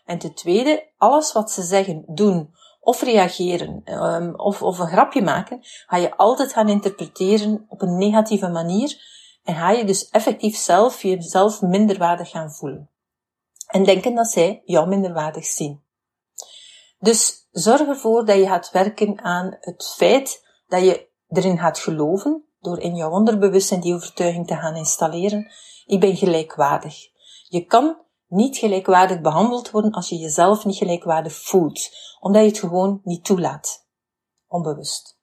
En 0.04 0.18
ten 0.18 0.34
tweede, 0.34 0.90
alles 0.96 1.32
wat 1.32 1.50
ze 1.50 1.62
zeggen, 1.62 2.02
doen 2.06 2.54
of 2.80 3.02
reageren 3.02 3.82
um, 3.84 4.40
of, 4.40 4.62
of 4.62 4.78
een 4.78 4.86
grapje 4.86 5.22
maken, 5.22 5.58
ga 5.86 5.96
je 5.96 6.16
altijd 6.16 6.52
gaan 6.52 6.68
interpreteren 6.68 7.66
op 7.68 7.82
een 7.82 7.98
negatieve 7.98 8.48
manier 8.48 8.96
en 9.44 9.54
ga 9.54 9.70
je 9.70 9.84
dus 9.84 10.08
effectief 10.08 10.56
zelf 10.56 11.02
jezelf 11.02 11.62
minderwaardig 11.62 12.30
gaan 12.30 12.50
voelen. 12.50 12.90
En 13.66 13.84
denken 13.84 14.14
dat 14.14 14.26
zij 14.26 14.62
jou 14.64 14.88
minderwaardig 14.88 15.44
zien. 15.44 15.82
Dus 16.98 17.48
zorg 17.50 17.80
ervoor 17.80 18.24
dat 18.24 18.36
je 18.36 18.46
gaat 18.46 18.70
werken 18.70 19.20
aan 19.22 19.56
het 19.60 19.94
feit 19.96 20.44
dat 20.68 20.82
je 20.82 21.05
erin 21.28 21.58
gaat 21.58 21.78
geloven, 21.78 22.44
door 22.60 22.80
in 22.80 22.94
jouw 22.94 23.10
onderbewustzijn 23.10 23.80
die 23.80 23.94
overtuiging 23.94 24.46
te 24.46 24.56
gaan 24.56 24.76
installeren, 24.76 25.52
ik 25.86 26.00
ben 26.00 26.16
gelijkwaardig. 26.16 26.94
Je 27.48 27.64
kan 27.64 27.96
niet 28.26 28.56
gelijkwaardig 28.56 29.20
behandeld 29.20 29.70
worden 29.70 29.90
als 29.90 30.08
je 30.08 30.16
jezelf 30.16 30.64
niet 30.64 30.76
gelijkwaardig 30.76 31.32
voelt, 31.32 31.90
omdat 32.20 32.42
je 32.42 32.48
het 32.48 32.58
gewoon 32.58 33.00
niet 33.04 33.24
toelaat. 33.24 33.86
Onbewust. 34.46 35.18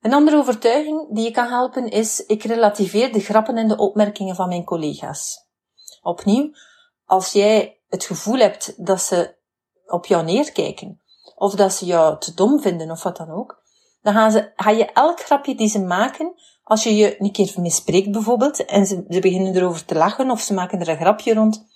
Een 0.00 0.14
andere 0.14 0.36
overtuiging 0.36 1.14
die 1.14 1.24
je 1.24 1.30
kan 1.30 1.48
helpen 1.48 1.88
is, 1.88 2.26
ik 2.26 2.42
relativeer 2.42 3.12
de 3.12 3.20
grappen 3.20 3.56
en 3.56 3.68
de 3.68 3.76
opmerkingen 3.76 4.34
van 4.34 4.48
mijn 4.48 4.64
collega's. 4.64 5.46
Opnieuw, 6.02 6.50
als 7.04 7.32
jij 7.32 7.80
het 7.88 8.04
gevoel 8.04 8.38
hebt 8.38 8.86
dat 8.86 9.00
ze 9.00 9.36
op 9.86 10.06
jou 10.06 10.24
neerkijken, 10.24 11.00
of 11.34 11.54
dat 11.54 11.72
ze 11.72 11.84
jou 11.84 12.18
te 12.18 12.34
dom 12.34 12.60
vinden 12.60 12.90
of 12.90 13.02
wat 13.02 13.16
dan 13.16 13.30
ook, 13.30 13.62
dan 14.06 14.14
gaan 14.14 14.30
ze, 14.30 14.52
ga 14.56 14.70
je 14.70 14.84
elk 14.84 15.20
grapje 15.20 15.54
die 15.54 15.68
ze 15.68 15.80
maken, 15.80 16.34
als 16.62 16.82
je 16.82 16.96
je 16.96 17.20
een 17.20 17.32
keer 17.32 17.54
mispreekt 17.56 18.10
bijvoorbeeld, 18.10 18.64
en 18.64 18.86
ze, 18.86 19.04
beginnen 19.08 19.56
erover 19.56 19.84
te 19.84 19.94
lachen 19.94 20.30
of 20.30 20.40
ze 20.40 20.54
maken 20.54 20.80
er 20.80 20.88
een 20.88 20.96
grapje 20.96 21.34
rond, 21.34 21.66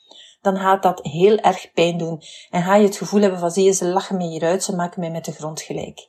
dan 0.41 0.57
gaat 0.57 0.83
dat 0.83 1.01
heel 1.03 1.37
erg 1.37 1.73
pijn 1.73 1.99
doen. 1.99 2.23
En 2.51 2.63
ga 2.63 2.75
je 2.75 2.87
het 2.87 2.97
gevoel 2.97 3.21
hebben 3.21 3.39
van, 3.39 3.51
zie 3.51 3.65
je, 3.65 3.73
ze 3.73 3.85
lachen 3.85 4.17
me 4.17 4.25
hieruit, 4.25 4.65
ze 4.65 4.77
maken 4.77 5.01
mij 5.01 5.11
met 5.11 5.25
de 5.25 5.33
grond 5.33 5.61
gelijk. 5.61 6.09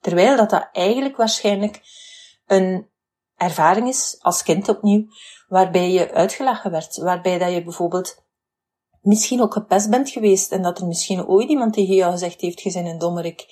Terwijl 0.00 0.36
dat 0.36 0.50
dat 0.50 0.68
eigenlijk 0.72 1.16
waarschijnlijk 1.16 1.80
een 2.46 2.88
ervaring 3.36 3.88
is, 3.88 4.16
als 4.20 4.42
kind 4.42 4.68
opnieuw, 4.68 5.04
waarbij 5.48 5.90
je 5.90 6.12
uitgelachen 6.12 6.70
werd, 6.70 6.96
waarbij 6.96 7.38
dat 7.38 7.52
je 7.52 7.62
bijvoorbeeld 7.62 8.24
misschien 9.00 9.42
ook 9.42 9.52
gepest 9.52 9.90
bent 9.90 10.10
geweest 10.10 10.52
en 10.52 10.62
dat 10.62 10.78
er 10.78 10.86
misschien 10.86 11.26
ooit 11.26 11.48
iemand 11.48 11.72
tegen 11.72 11.94
jou 11.94 12.12
gezegd 12.12 12.40
heeft, 12.40 12.60
je 12.60 12.72
bent 12.72 12.86
een 12.86 12.98
dommerik. 12.98 13.46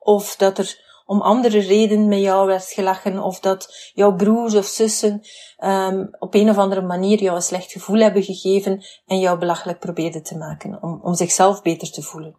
Of 0.00 0.36
dat 0.36 0.58
er 0.58 0.82
om 1.04 1.20
andere 1.20 1.58
redenen 1.58 2.08
met 2.08 2.20
jou 2.20 2.46
werd 2.46 2.64
gelachen, 2.64 3.22
of 3.22 3.40
dat 3.40 3.90
jouw 3.94 4.14
broers 4.14 4.54
of 4.54 4.64
zussen 4.64 5.20
um, 5.64 6.16
op 6.18 6.34
een 6.34 6.50
of 6.50 6.56
andere 6.56 6.82
manier 6.82 7.22
jou 7.22 7.36
een 7.36 7.42
slecht 7.42 7.72
gevoel 7.72 7.98
hebben 7.98 8.22
gegeven 8.22 8.84
en 9.06 9.18
jou 9.18 9.38
belachelijk 9.38 9.78
probeerden 9.78 10.22
te 10.22 10.36
maken, 10.36 10.82
om, 10.82 11.00
om 11.02 11.14
zichzelf 11.14 11.62
beter 11.62 11.90
te 11.90 12.02
voelen. 12.02 12.38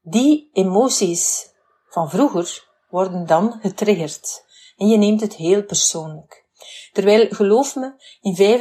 Die 0.00 0.50
emoties 0.52 1.52
van 1.88 2.10
vroeger 2.10 2.68
worden 2.88 3.26
dan 3.26 3.58
getriggerd 3.60 4.44
en 4.76 4.88
je 4.88 4.96
neemt 4.96 5.20
het 5.20 5.34
heel 5.34 5.64
persoonlijk. 5.64 6.44
Terwijl, 6.92 7.26
geloof 7.30 7.76
me, 7.76 7.92
in 8.20 8.60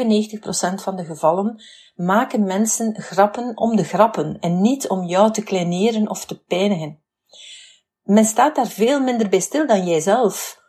95% 0.79 0.84
van 0.84 0.96
de 0.96 1.05
gevallen 1.05 1.63
maken 1.96 2.43
mensen 2.43 3.01
grappen 3.01 3.58
om 3.58 3.75
de 3.75 3.84
grappen 3.84 4.39
en 4.39 4.62
niet 4.62 4.89
om 4.89 5.03
jou 5.03 5.32
te 5.32 5.43
kleineren 5.43 6.10
of 6.10 6.25
te 6.25 6.39
pijnigen. 6.43 7.02
Men 8.03 8.25
staat 8.25 8.55
daar 8.55 8.67
veel 8.67 9.00
minder 9.00 9.29
bij 9.29 9.39
stil 9.39 9.67
dan 9.67 9.86
jijzelf. 9.86 10.62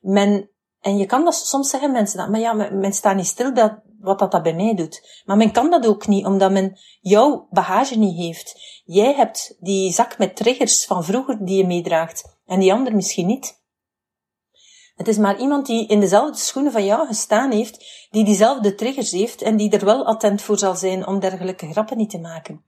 Men, 0.00 0.50
en 0.80 0.96
je 0.96 1.06
kan 1.06 1.24
dat 1.24 1.34
soms 1.34 1.70
zeggen 1.70 1.92
mensen 1.92 2.18
dat, 2.18 2.28
maar 2.28 2.40
ja, 2.40 2.52
men, 2.52 2.92
staat 2.92 3.16
niet 3.16 3.26
stil 3.26 3.54
dat, 3.54 3.80
wat 3.98 4.18
dat, 4.18 4.32
dat 4.32 4.42
bij 4.42 4.54
mij 4.54 4.74
doet. 4.74 5.22
Maar 5.24 5.36
men 5.36 5.52
kan 5.52 5.70
dat 5.70 5.86
ook 5.86 6.06
niet, 6.06 6.26
omdat 6.26 6.50
men 6.50 6.78
jouw 7.00 7.46
bagage 7.50 7.98
niet 7.98 8.16
heeft. 8.16 8.60
Jij 8.84 9.14
hebt 9.14 9.56
die 9.60 9.92
zak 9.92 10.18
met 10.18 10.36
triggers 10.36 10.86
van 10.86 11.04
vroeger 11.04 11.44
die 11.44 11.56
je 11.56 11.66
meedraagt, 11.66 12.38
en 12.46 12.60
die 12.60 12.72
ander 12.72 12.94
misschien 12.94 13.26
niet. 13.26 13.58
Het 14.94 15.08
is 15.08 15.16
maar 15.16 15.38
iemand 15.38 15.66
die 15.66 15.86
in 15.86 16.00
dezelfde 16.00 16.38
schoenen 16.38 16.72
van 16.72 16.84
jou 16.84 17.06
gestaan 17.06 17.50
heeft, 17.50 18.06
die 18.10 18.24
diezelfde 18.24 18.74
triggers 18.74 19.10
heeft 19.10 19.42
en 19.42 19.56
die 19.56 19.70
er 19.70 19.84
wel 19.84 20.06
attent 20.06 20.42
voor 20.42 20.58
zal 20.58 20.74
zijn 20.74 21.06
om 21.06 21.20
dergelijke 21.20 21.70
grappen 21.70 21.96
niet 21.96 22.10
te 22.10 22.18
maken. 22.18 22.64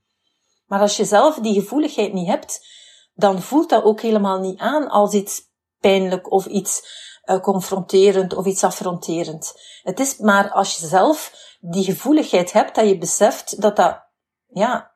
Maar 0.67 0.81
als 0.81 0.97
je 0.97 1.05
zelf 1.05 1.39
die 1.39 1.55
gevoeligheid 1.55 2.13
niet 2.13 2.27
hebt, 2.27 2.67
dan 3.15 3.43
voelt 3.43 3.69
dat 3.69 3.85
ook 3.85 4.01
helemaal 4.01 4.39
niet 4.39 4.59
aan 4.59 4.89
als 4.89 5.15
iets 5.15 5.41
pijnlijk 5.81 6.31
of 6.31 6.47
iets 6.47 7.01
uh, 7.25 7.41
confronterend 7.41 8.35
of 8.35 8.47
iets 8.47 8.65
affronterend. 8.65 9.53
Het 9.83 10.01
is 10.01 10.17
maar 10.17 10.51
als 10.51 10.77
je 10.77 10.87
zelf 10.87 11.33
die 11.61 11.85
gevoeligheid 11.85 12.53
hebt 12.53 12.75
dat 12.75 12.89
je 12.89 12.99
beseft 12.99 13.61
dat 13.61 13.77
dat, 13.77 14.03
ja, 14.47 14.93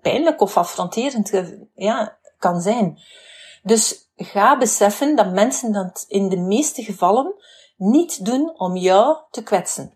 pijnlijk 0.00 0.40
of 0.40 0.56
affronterend 0.56 1.30
ja, 1.74 2.18
kan 2.38 2.60
zijn. 2.60 2.98
Dus 3.62 4.10
ga 4.16 4.58
beseffen 4.58 5.16
dat 5.16 5.32
mensen 5.32 5.72
dat 5.72 6.04
in 6.08 6.28
de 6.28 6.36
meeste 6.36 6.82
gevallen 6.82 7.34
niet 7.76 8.24
doen 8.24 8.58
om 8.58 8.76
jou 8.76 9.16
te 9.30 9.42
kwetsen. 9.42 9.95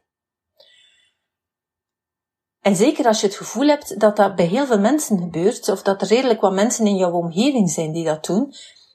En 2.61 2.76
zeker 2.76 3.07
als 3.07 3.21
je 3.21 3.26
het 3.26 3.37
gevoel 3.37 3.67
hebt 3.67 4.00
dat 4.00 4.17
dat 4.17 4.35
bij 4.35 4.45
heel 4.45 4.67
veel 4.67 4.79
mensen 4.79 5.19
gebeurt, 5.19 5.69
of 5.69 5.83
dat 5.83 6.02
er 6.02 6.09
redelijk 6.09 6.40
wat 6.40 6.52
mensen 6.52 6.87
in 6.87 6.97
jouw 6.97 7.12
omgeving 7.12 7.71
zijn 7.71 7.93
die 7.93 8.05
dat 8.05 8.25
doen, 8.25 8.55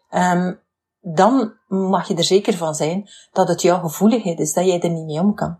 um, 0.09 0.59
dan 0.99 1.53
mag 1.67 2.07
je 2.07 2.15
er 2.15 2.23
zeker 2.23 2.53
van 2.53 2.75
zijn 2.75 3.09
dat 3.31 3.47
het 3.47 3.61
jouw 3.61 3.79
gevoeligheid 3.79 4.39
is, 4.39 4.53
dat 4.53 4.65
jij 4.65 4.81
er 4.81 4.89
niet 4.89 5.05
mee 5.05 5.19
om 5.19 5.35
kan. 5.35 5.59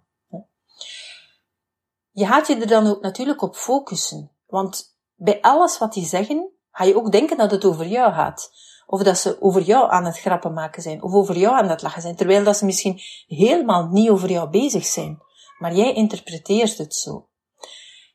Je 2.12 2.26
gaat 2.26 2.48
je 2.48 2.56
er 2.56 2.68
dan 2.68 2.88
ook 2.88 3.02
natuurlijk 3.02 3.42
op 3.42 3.56
focussen, 3.56 4.32
want 4.48 4.96
bij 5.16 5.42
alles 5.42 5.78
wat 5.78 5.94
die 5.94 6.06
zeggen, 6.06 6.50
ga 6.72 6.84
je 6.84 6.96
ook 6.96 7.12
denken 7.12 7.38
dat 7.38 7.52
het 7.52 7.66
over 7.66 7.88
jou 7.88 8.14
gaat. 8.14 8.52
Of 8.88 9.04
dat 9.04 9.18
ze 9.18 9.42
over 9.42 9.62
jou 9.62 9.92
aan 9.92 10.06
het 10.06 10.20
grappen 10.20 10.54
maken 10.54 10.82
zijn. 10.82 11.04
Of 11.04 11.14
over 11.14 11.38
jou 11.38 11.56
aan 11.56 11.70
het 11.70 11.82
lachen 11.82 12.02
zijn. 12.02 12.16
Terwijl 12.16 12.44
dat 12.44 12.58
ze 12.58 12.66
misschien 12.66 13.00
helemaal 13.28 13.88
niet 13.88 14.10
over 14.10 14.30
jou 14.30 14.50
bezig 14.50 14.86
zijn. 14.86 15.22
Maar 15.60 15.74
jij 15.74 15.94
interpreteert 15.94 16.78
het 16.78 16.96
zo. 16.96 17.28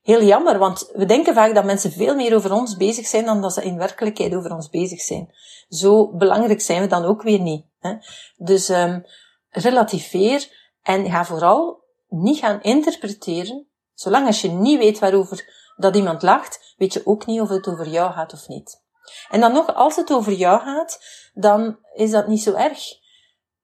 Heel 0.03 0.23
jammer, 0.23 0.59
want 0.59 0.91
we 0.93 1.05
denken 1.05 1.35
vaak 1.35 1.55
dat 1.55 1.65
mensen 1.65 1.93
veel 1.93 2.15
meer 2.15 2.35
over 2.35 2.53
ons 2.53 2.77
bezig 2.77 3.07
zijn 3.07 3.25
dan 3.25 3.41
dat 3.41 3.53
ze 3.53 3.63
in 3.63 3.77
werkelijkheid 3.77 4.35
over 4.35 4.55
ons 4.55 4.69
bezig 4.69 5.01
zijn. 5.01 5.35
Zo 5.69 6.09
belangrijk 6.17 6.61
zijn 6.61 6.81
we 6.81 6.87
dan 6.87 7.05
ook 7.05 7.23
weer 7.23 7.41
niet. 7.41 7.65
Hè? 7.79 7.95
Dus 8.37 8.69
um, 8.69 9.05
relativeer 9.51 10.49
en 10.83 11.11
ga 11.11 11.25
vooral 11.25 11.85
niet 12.09 12.39
gaan 12.39 12.63
interpreteren. 12.63 13.67
Zolang 13.95 14.27
als 14.27 14.41
je 14.41 14.49
niet 14.49 14.79
weet 14.79 14.99
waarover 14.99 15.73
dat 15.77 15.97
iemand 15.97 16.23
lacht, 16.23 16.75
weet 16.77 16.93
je 16.93 17.07
ook 17.07 17.27
niet 17.27 17.41
of 17.41 17.49
het 17.49 17.69
over 17.69 17.89
jou 17.89 18.13
gaat 18.13 18.33
of 18.33 18.49
niet. 18.49 18.83
En 19.31 19.41
dan 19.41 19.53
nog, 19.53 19.75
als 19.75 19.97
het 19.97 20.13
over 20.13 20.33
jou 20.33 20.61
gaat, 20.61 21.05
dan 21.33 21.79
is 21.95 22.11
dat 22.11 22.27
niet 22.27 22.43
zo 22.43 22.55
erg. 22.55 22.99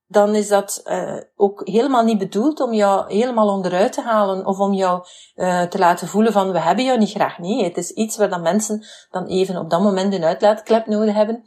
Dan 0.08 0.34
is 0.34 0.48
dat 0.48 0.82
uh, 0.84 1.20
ook 1.36 1.60
helemaal 1.68 2.04
niet 2.04 2.18
bedoeld 2.18 2.60
om 2.60 2.72
jou 2.72 3.12
helemaal 3.14 3.48
onderuit 3.48 3.92
te 3.92 4.02
halen 4.02 4.46
of 4.46 4.58
om 4.58 4.72
jou 4.72 5.04
uh, 5.34 5.62
te 5.62 5.78
laten 5.78 6.08
voelen 6.08 6.32
van 6.32 6.52
we 6.52 6.60
hebben 6.60 6.84
jou 6.84 6.98
niet 6.98 7.10
graag. 7.10 7.38
Nee, 7.38 7.64
het 7.64 7.76
is 7.76 7.90
iets 7.90 8.16
waar 8.16 8.28
dan 8.28 8.42
mensen 8.42 8.86
dan 9.10 9.26
even 9.26 9.56
op 9.56 9.70
dat 9.70 9.82
moment 9.82 10.14
een 10.14 10.24
uitlaatklep 10.24 10.86
nodig 10.86 11.14
hebben. 11.14 11.44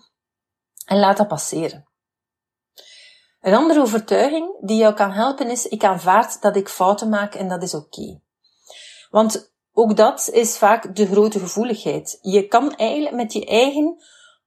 En 0.85 0.99
laat 0.99 1.17
dat 1.17 1.27
passeren. 1.27 1.87
Een 3.41 3.53
andere 3.53 3.81
overtuiging 3.81 4.57
die 4.61 4.77
jou 4.77 4.93
kan 4.93 5.11
helpen 5.11 5.49
is, 5.49 5.67
ik 5.67 5.83
aanvaard 5.83 6.41
dat 6.41 6.55
ik 6.55 6.69
fouten 6.69 7.09
maak 7.09 7.35
en 7.35 7.47
dat 7.47 7.63
is 7.63 7.73
oké. 7.73 8.21
Want 9.09 9.53
ook 9.73 9.95
dat 9.95 10.29
is 10.31 10.57
vaak 10.57 10.95
de 10.95 11.05
grote 11.05 11.39
gevoeligheid. 11.39 12.19
Je 12.21 12.47
kan 12.47 12.75
eigenlijk 12.75 13.15
met 13.15 13.33
je 13.33 13.45
eigen 13.45 14.03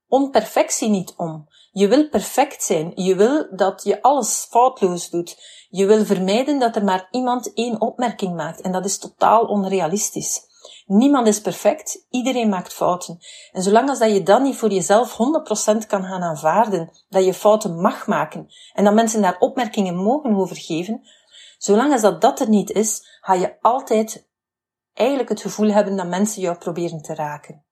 onperfectie 0.07 0.89
niet 0.89 1.13
om. 1.17 1.47
Je 1.75 1.87
wil 1.87 2.09
perfect 2.09 2.63
zijn. 2.63 2.91
Je 2.95 3.15
wil 3.15 3.47
dat 3.55 3.83
je 3.83 4.01
alles 4.01 4.47
foutloos 4.49 5.09
doet. 5.09 5.37
Je 5.69 5.85
wil 5.85 6.05
vermijden 6.05 6.59
dat 6.59 6.75
er 6.75 6.83
maar 6.83 7.07
iemand 7.11 7.53
één 7.53 7.81
opmerking 7.81 8.35
maakt. 8.35 8.61
En 8.61 8.71
dat 8.71 8.85
is 8.85 8.97
totaal 8.97 9.45
onrealistisch. 9.45 10.41
Niemand 10.85 11.27
is 11.27 11.41
perfect. 11.41 12.05
Iedereen 12.09 12.49
maakt 12.49 12.73
fouten. 12.73 13.19
En 13.51 13.63
zolang 13.63 13.89
als 13.89 13.99
dat 13.99 14.11
je 14.11 14.23
dan 14.23 14.43
niet 14.43 14.55
voor 14.55 14.71
jezelf 14.71 15.11
100% 15.13 15.87
kan 15.87 16.03
gaan 16.03 16.23
aanvaarden, 16.23 16.91
dat 17.09 17.25
je 17.25 17.33
fouten 17.33 17.81
mag 17.81 18.07
maken 18.07 18.47
en 18.73 18.83
dat 18.83 18.93
mensen 18.93 19.21
daar 19.21 19.39
opmerkingen 19.39 19.95
mogen 19.95 20.35
over 20.35 20.55
geven, 20.55 21.01
zolang 21.57 21.91
als 21.91 22.01
dat 22.01 22.21
dat 22.21 22.39
er 22.39 22.49
niet 22.49 22.71
is, 22.71 23.17
ga 23.21 23.33
je 23.33 23.55
altijd 23.61 24.29
eigenlijk 24.93 25.29
het 25.29 25.41
gevoel 25.41 25.69
hebben 25.69 25.95
dat 25.95 26.07
mensen 26.07 26.41
jou 26.41 26.57
proberen 26.57 27.01
te 27.01 27.15
raken. 27.15 27.65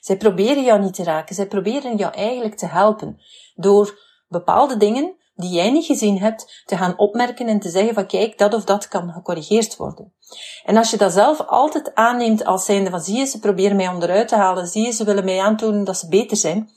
Zij 0.00 0.16
proberen 0.16 0.64
jou 0.64 0.80
niet 0.80 0.94
te 0.94 1.04
raken, 1.04 1.34
zij 1.34 1.46
proberen 1.46 1.96
jou 1.96 2.14
eigenlijk 2.14 2.56
te 2.56 2.66
helpen 2.66 3.20
door 3.54 3.98
bepaalde 4.28 4.76
dingen 4.76 5.16
die 5.34 5.50
jij 5.50 5.70
niet 5.70 5.84
gezien 5.84 6.18
hebt, 6.18 6.62
te 6.64 6.76
gaan 6.76 6.98
opmerken 6.98 7.46
en 7.46 7.60
te 7.60 7.70
zeggen 7.70 7.94
van 7.94 8.06
kijk, 8.06 8.38
dat 8.38 8.54
of 8.54 8.64
dat 8.64 8.88
kan 8.88 9.12
gecorrigeerd 9.12 9.76
worden. 9.76 10.14
En 10.64 10.76
als 10.76 10.90
je 10.90 10.96
dat 10.96 11.12
zelf 11.12 11.40
altijd 11.40 11.94
aanneemt 11.94 12.44
als 12.44 12.64
zijnde 12.64 12.90
van 12.90 13.00
zie 13.00 13.16
je, 13.16 13.24
ze 13.24 13.38
proberen 13.38 13.76
mij 13.76 13.88
onderuit 13.88 14.28
te 14.28 14.36
halen, 14.36 14.66
zie 14.66 14.84
je, 14.84 14.92
ze 14.92 15.04
willen 15.04 15.24
mij 15.24 15.40
aantonen 15.40 15.84
dat 15.84 15.96
ze 15.96 16.08
beter 16.08 16.36
zijn, 16.36 16.70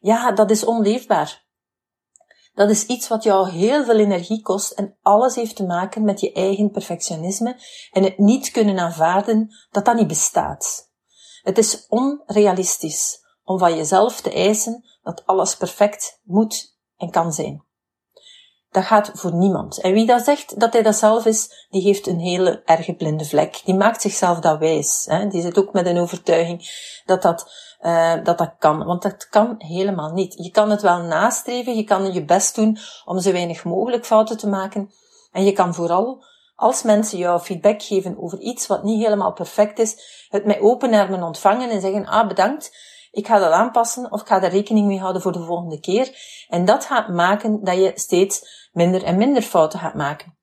ja, 0.00 0.32
dat 0.32 0.50
is 0.50 0.64
onleefbaar. 0.64 1.44
Dat 2.54 2.70
is 2.70 2.86
iets 2.86 3.08
wat 3.08 3.22
jou 3.22 3.50
heel 3.50 3.84
veel 3.84 3.98
energie 3.98 4.42
kost 4.42 4.72
en 4.72 4.96
alles 5.02 5.34
heeft 5.34 5.56
te 5.56 5.64
maken 5.64 6.04
met 6.04 6.20
je 6.20 6.32
eigen 6.32 6.70
perfectionisme 6.70 7.56
en 7.92 8.02
het 8.02 8.18
niet 8.18 8.50
kunnen 8.50 8.78
aanvaarden 8.78 9.54
dat 9.70 9.84
dat 9.84 9.94
niet 9.94 10.06
bestaat. 10.06 10.92
Het 11.44 11.58
is 11.58 11.86
onrealistisch 11.88 13.18
om 13.42 13.58
van 13.58 13.76
jezelf 13.76 14.20
te 14.20 14.32
eisen 14.32 14.84
dat 15.02 15.22
alles 15.26 15.56
perfect 15.56 16.20
moet 16.22 16.76
en 16.96 17.10
kan 17.10 17.32
zijn. 17.32 17.64
Dat 18.70 18.84
gaat 18.84 19.10
voor 19.14 19.34
niemand. 19.34 19.80
En 19.80 19.92
wie 19.92 20.06
dat 20.06 20.24
zegt 20.24 20.60
dat 20.60 20.72
hij 20.72 20.82
dat 20.82 20.96
zelf 20.96 21.26
is, 21.26 21.66
die 21.70 21.82
heeft 21.82 22.06
een 22.06 22.18
hele 22.18 22.62
erge 22.64 22.94
blinde 22.94 23.24
vlek. 23.24 23.60
Die 23.64 23.74
maakt 23.74 24.00
zichzelf 24.00 24.38
dat 24.38 24.58
wijs. 24.58 25.04
Hè? 25.08 25.28
Die 25.28 25.42
zit 25.42 25.58
ook 25.58 25.72
met 25.72 25.86
een 25.86 25.98
overtuiging 25.98 26.68
dat 27.04 27.22
dat 27.22 27.52
uh, 27.80 28.24
dat 28.24 28.38
dat 28.38 28.54
kan. 28.58 28.84
Want 28.84 29.02
dat 29.02 29.28
kan 29.28 29.54
helemaal 29.58 30.12
niet. 30.12 30.34
Je 30.44 30.50
kan 30.50 30.70
het 30.70 30.82
wel 30.82 30.98
nastreven, 30.98 31.76
je 31.76 31.84
kan 31.84 32.12
je 32.12 32.24
best 32.24 32.54
doen 32.54 32.78
om 33.04 33.20
zo 33.20 33.32
weinig 33.32 33.64
mogelijk 33.64 34.06
fouten 34.06 34.36
te 34.36 34.48
maken. 34.48 34.90
En 35.32 35.44
je 35.44 35.52
kan 35.52 35.74
vooral, 35.74 36.24
als 36.54 36.82
mensen 36.82 37.18
jou 37.18 37.40
feedback 37.40 37.82
geven 37.82 38.18
over 38.18 38.40
iets 38.40 38.66
wat 38.66 38.82
niet 38.82 39.02
helemaal 39.02 39.32
perfect 39.32 39.78
is, 39.78 40.26
het 40.28 40.44
met 40.44 40.60
open 40.60 40.94
armen 40.94 41.22
ontvangen 41.22 41.70
en 41.70 41.80
zeggen, 41.80 42.06
ah 42.06 42.28
bedankt, 42.28 42.76
ik 43.10 43.26
ga 43.26 43.38
dat 43.38 43.52
aanpassen 43.52 44.12
of 44.12 44.20
ik 44.20 44.26
ga 44.26 44.38
daar 44.38 44.50
rekening 44.50 44.86
mee 44.86 45.00
houden 45.00 45.22
voor 45.22 45.32
de 45.32 45.44
volgende 45.44 45.80
keer. 45.80 46.18
En 46.48 46.64
dat 46.64 46.84
gaat 46.84 47.08
maken 47.08 47.64
dat 47.64 47.76
je 47.76 47.92
steeds 47.94 48.68
minder 48.72 49.02
en 49.02 49.16
minder 49.16 49.42
fouten 49.42 49.78
gaat 49.78 49.94
maken. 49.94 50.36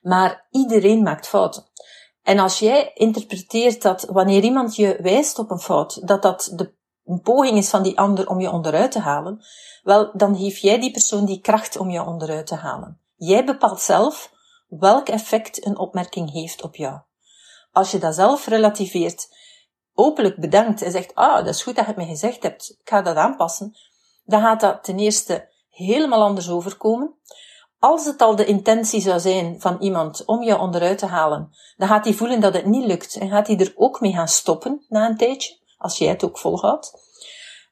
Maar 0.00 0.46
iedereen 0.50 1.02
maakt 1.02 1.26
fouten. 1.26 1.64
En 2.22 2.38
als 2.38 2.58
jij 2.58 2.90
interpreteert 2.94 3.82
dat 3.82 4.04
wanneer 4.10 4.42
iemand 4.42 4.76
je 4.76 4.98
wijst 5.02 5.38
op 5.38 5.50
een 5.50 5.58
fout, 5.58 6.06
dat 6.06 6.22
dat 6.22 6.52
de 6.54 6.74
een 7.04 7.20
poging 7.20 7.56
is 7.56 7.70
van 7.70 7.82
die 7.82 7.98
ander 7.98 8.28
om 8.28 8.40
je 8.40 8.50
onderuit 8.50 8.92
te 8.92 9.00
halen, 9.00 9.44
wel, 9.82 10.10
dan 10.16 10.36
geef 10.36 10.58
jij 10.58 10.80
die 10.80 10.90
persoon 10.90 11.24
die 11.24 11.40
kracht 11.40 11.76
om 11.76 11.90
je 11.90 12.02
onderuit 12.02 12.46
te 12.46 12.54
halen. 12.54 13.00
Jij 13.16 13.44
bepaalt 13.44 13.80
zelf 13.80 14.32
welk 14.66 15.08
effect 15.08 15.66
een 15.66 15.78
opmerking 15.78 16.30
heeft 16.30 16.62
op 16.62 16.76
jou. 16.76 17.00
Als 17.72 17.90
je 17.90 17.98
dat 17.98 18.14
zelf 18.14 18.46
relativeert, 18.46 19.28
openlijk 19.94 20.40
bedankt 20.40 20.82
en 20.82 20.90
zegt, 20.90 21.14
ah, 21.14 21.36
dat 21.36 21.54
is 21.54 21.62
goed 21.62 21.76
dat 21.76 21.84
je 21.84 21.90
het 21.90 22.00
mij 22.00 22.06
gezegd 22.06 22.42
hebt, 22.42 22.70
ik 22.80 22.88
ga 22.88 23.02
dat 23.02 23.16
aanpassen, 23.16 23.76
dan 24.24 24.40
gaat 24.40 24.60
dat 24.60 24.84
ten 24.84 24.98
eerste 24.98 25.48
helemaal 25.68 26.22
anders 26.22 26.50
overkomen 26.50 27.16
als 27.78 28.04
het 28.04 28.22
al 28.22 28.36
de 28.36 28.44
intentie 28.44 29.00
zou 29.00 29.20
zijn 29.20 29.60
van 29.60 29.76
iemand 29.80 30.24
om 30.24 30.42
je 30.42 30.58
onderuit 30.58 30.98
te 30.98 31.06
halen, 31.06 31.50
dan 31.76 31.88
gaat 31.88 32.04
hij 32.04 32.14
voelen 32.14 32.40
dat 32.40 32.54
het 32.54 32.66
niet 32.66 32.86
lukt 32.86 33.16
en 33.16 33.28
gaat 33.28 33.46
hij 33.46 33.58
er 33.58 33.72
ook 33.76 34.00
mee 34.00 34.12
gaan 34.12 34.28
stoppen 34.28 34.84
na 34.88 35.08
een 35.08 35.16
tijdje, 35.16 35.58
als 35.78 35.98
jij 35.98 36.08
het 36.08 36.24
ook 36.24 36.38
volhoudt. 36.38 37.04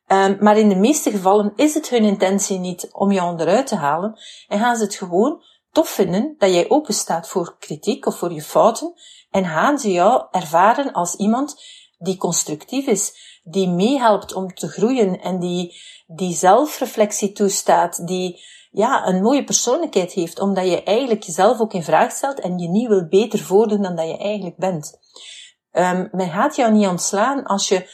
Um, 0.06 0.36
maar 0.40 0.58
in 0.58 0.68
de 0.68 0.74
meeste 0.74 1.10
gevallen 1.10 1.52
is 1.56 1.74
het 1.74 1.88
hun 1.88 2.04
intentie 2.04 2.58
niet 2.58 2.88
om 2.92 3.12
je 3.12 3.22
onderuit 3.22 3.66
te 3.66 3.76
halen 3.76 4.18
en 4.48 4.58
gaan 4.58 4.76
ze 4.76 4.84
het 4.84 4.94
gewoon 4.94 5.42
tof 5.75 5.88
vinden 5.88 6.35
dat 6.38 6.52
jij 6.52 6.71
open 6.71 6.95
staat 6.95 7.28
voor 7.28 7.57
kritiek 7.59 8.07
of 8.07 8.16
voor 8.16 8.33
je 8.33 8.43
fouten 8.43 8.93
en 9.31 9.45
gaan 9.45 9.78
ze 9.78 9.93
jou 9.93 10.26
ervaren 10.31 10.93
als 10.93 11.14
iemand 11.14 11.62
die 11.99 12.16
constructief 12.16 12.87
is, 12.87 13.12
die 13.45 13.69
meehelpt 13.69 14.35
om 14.35 14.54
te 14.54 14.69
groeien 14.69 15.21
en 15.21 15.38
die, 15.38 15.76
die 16.07 16.35
zelfreflectie 16.35 17.33
toestaat, 17.33 18.07
die 18.07 18.40
ja, 18.71 19.07
een 19.07 19.23
mooie 19.23 19.45
persoonlijkheid 19.45 20.12
heeft, 20.12 20.40
omdat 20.40 20.66
je 20.66 20.83
eigenlijk 20.83 21.23
jezelf 21.23 21.61
ook 21.61 21.73
in 21.73 21.83
vraag 21.83 22.12
stelt 22.12 22.40
en 22.40 22.59
je 22.59 22.69
niet 22.69 22.88
wil 22.88 23.09
beter 23.09 23.38
voordoen 23.38 23.83
dan 23.83 23.97
dat 23.97 24.09
je 24.09 24.19
eigenlijk 24.19 24.57
bent. 24.57 24.99
Um, 25.73 26.09
men 26.12 26.31
gaat 26.31 26.57
jou 26.57 26.73
niet 26.73 26.87
ontslaan 26.87 27.45
als 27.45 27.69
je, 27.69 27.88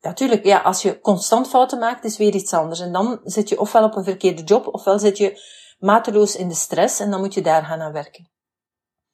natuurlijk, 0.00 0.44
ja, 0.44 0.58
als 0.58 0.82
je 0.82 1.00
constant 1.00 1.48
fouten 1.48 1.78
maakt, 1.78 2.04
is 2.04 2.16
weer 2.16 2.34
iets 2.34 2.52
anders. 2.52 2.80
En 2.80 2.92
dan 2.92 3.20
zit 3.24 3.48
je 3.48 3.60
ofwel 3.60 3.84
op 3.84 3.96
een 3.96 4.04
verkeerde 4.04 4.42
job, 4.42 4.66
ofwel 4.74 4.98
zit 4.98 5.18
je 5.18 5.40
mateloos 5.78 6.36
in 6.36 6.48
de 6.48 6.54
stress 6.54 7.00
en 7.00 7.10
dan 7.10 7.20
moet 7.20 7.34
je 7.34 7.42
daar 7.42 7.64
gaan 7.64 7.80
aan 7.80 7.92
werken. 7.92 8.30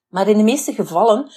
Maar 0.08 0.28
in 0.28 0.36
de 0.36 0.42
meeste 0.42 0.72
gevallen 0.72 1.30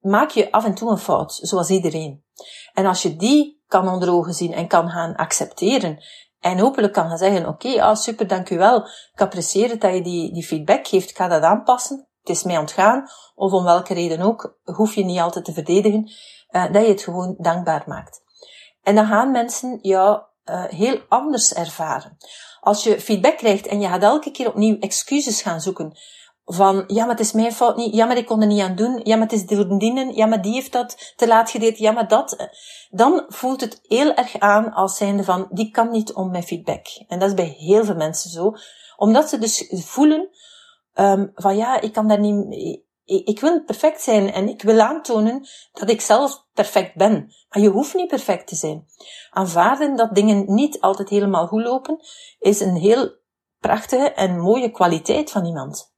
maak 0.00 0.30
je 0.30 0.52
af 0.52 0.64
en 0.64 0.74
toe 0.74 0.90
een 0.90 0.98
fout, 0.98 1.38
zoals 1.42 1.70
iedereen. 1.70 2.24
En 2.72 2.86
als 2.86 3.02
je 3.02 3.16
die 3.16 3.62
kan 3.66 3.88
onder 3.88 4.12
ogen 4.12 4.34
zien 4.34 4.52
en 4.52 4.68
kan 4.68 4.90
gaan 4.90 5.14
accepteren 5.14 5.98
en 6.40 6.58
hopelijk 6.58 6.92
kan 6.92 7.08
gaan 7.08 7.18
zeggen, 7.18 7.48
oké, 7.48 7.68
okay, 7.68 7.80
ah, 7.80 7.96
super, 7.96 8.26
dank 8.26 8.50
u 8.50 8.58
wel. 8.58 8.86
Ik 9.12 9.20
apprecieer 9.20 9.68
het 9.68 9.80
dat 9.80 9.94
je 9.94 10.02
die, 10.02 10.32
die 10.32 10.46
feedback 10.46 10.86
geeft. 10.86 11.10
Ik 11.10 11.16
ga 11.16 11.28
dat 11.28 11.42
aanpassen. 11.42 12.08
Het 12.20 12.36
is 12.36 12.42
mij 12.42 12.58
ontgaan. 12.58 13.06
Of 13.34 13.52
om 13.52 13.64
welke 13.64 13.94
reden 13.94 14.20
ook, 14.20 14.58
hoef 14.62 14.94
je 14.94 15.04
niet 15.04 15.20
altijd 15.20 15.44
te 15.44 15.52
verdedigen. 15.52 16.10
Uh, 16.50 16.72
dat 16.72 16.82
je 16.82 16.88
het 16.88 17.02
gewoon 17.02 17.34
dankbaar 17.38 17.84
maakt. 17.86 18.22
En 18.82 18.94
dan 18.94 19.06
gaan 19.06 19.30
mensen 19.30 19.78
jou 19.82 20.22
uh, 20.44 20.64
heel 20.64 21.00
anders 21.08 21.54
ervaren. 21.54 22.16
Als 22.60 22.84
je 22.84 23.00
feedback 23.00 23.36
krijgt 23.36 23.66
en 23.66 23.80
je 23.80 23.88
gaat 23.88 24.02
elke 24.02 24.30
keer 24.30 24.48
opnieuw 24.48 24.78
excuses 24.78 25.42
gaan 25.42 25.60
zoeken, 25.60 25.98
van, 26.44 26.84
ja, 26.86 27.00
maar 27.00 27.16
het 27.16 27.24
is 27.24 27.32
mijn 27.32 27.52
fout 27.52 27.76
niet, 27.76 27.94
ja, 27.94 28.06
maar 28.06 28.16
ik 28.16 28.26
kon 28.26 28.40
er 28.40 28.46
niet 28.46 28.62
aan 28.62 28.74
doen, 28.74 29.00
ja, 29.02 29.16
maar 29.16 29.26
het 29.26 29.32
is 29.32 29.46
de 29.46 29.54
verdienen, 29.54 30.14
ja, 30.14 30.26
maar 30.26 30.42
die 30.42 30.52
heeft 30.52 30.72
dat 30.72 31.12
te 31.16 31.26
laat 31.26 31.50
gedeeld, 31.50 31.78
ja, 31.78 31.92
maar 31.92 32.08
dat, 32.08 32.50
dan 32.90 33.24
voelt 33.28 33.60
het 33.60 33.78
heel 33.82 34.14
erg 34.14 34.38
aan 34.38 34.72
als 34.72 34.96
zijnde 34.96 35.24
van, 35.24 35.48
die 35.50 35.70
kan 35.70 35.90
niet 35.90 36.12
om 36.12 36.30
mijn 36.30 36.42
feedback. 36.42 36.86
En 37.08 37.18
dat 37.18 37.28
is 37.28 37.34
bij 37.34 37.56
heel 37.58 37.84
veel 37.84 37.94
mensen 37.94 38.30
zo. 38.30 38.52
Omdat 38.96 39.28
ze 39.28 39.38
dus 39.38 39.70
voelen, 39.70 40.28
um, 40.94 41.32
van 41.34 41.56
ja, 41.56 41.80
ik 41.80 41.92
kan 41.92 42.08
daar 42.08 42.20
niet, 42.20 42.80
ik 43.04 43.40
wil 43.40 43.64
perfect 43.64 44.00
zijn 44.00 44.32
en 44.32 44.48
ik 44.48 44.62
wil 44.62 44.80
aantonen 44.80 45.46
dat 45.72 45.90
ik 45.90 46.00
zelf 46.00 46.46
perfect 46.52 46.94
ben. 46.94 47.34
Maar 47.48 47.62
je 47.62 47.68
hoeft 47.68 47.94
niet 47.94 48.08
perfect 48.08 48.46
te 48.46 48.54
zijn. 48.54 48.86
Aanvaarden 49.30 49.96
dat 49.96 50.14
dingen 50.14 50.54
niet 50.54 50.80
altijd 50.80 51.08
helemaal 51.08 51.46
goed 51.46 51.62
lopen, 51.62 51.98
is 52.38 52.60
een 52.60 52.76
heel 52.76 53.12
prachtige 53.58 54.12
en 54.12 54.40
mooie 54.40 54.70
kwaliteit 54.70 55.30
van 55.30 55.44
iemand. 55.44 55.92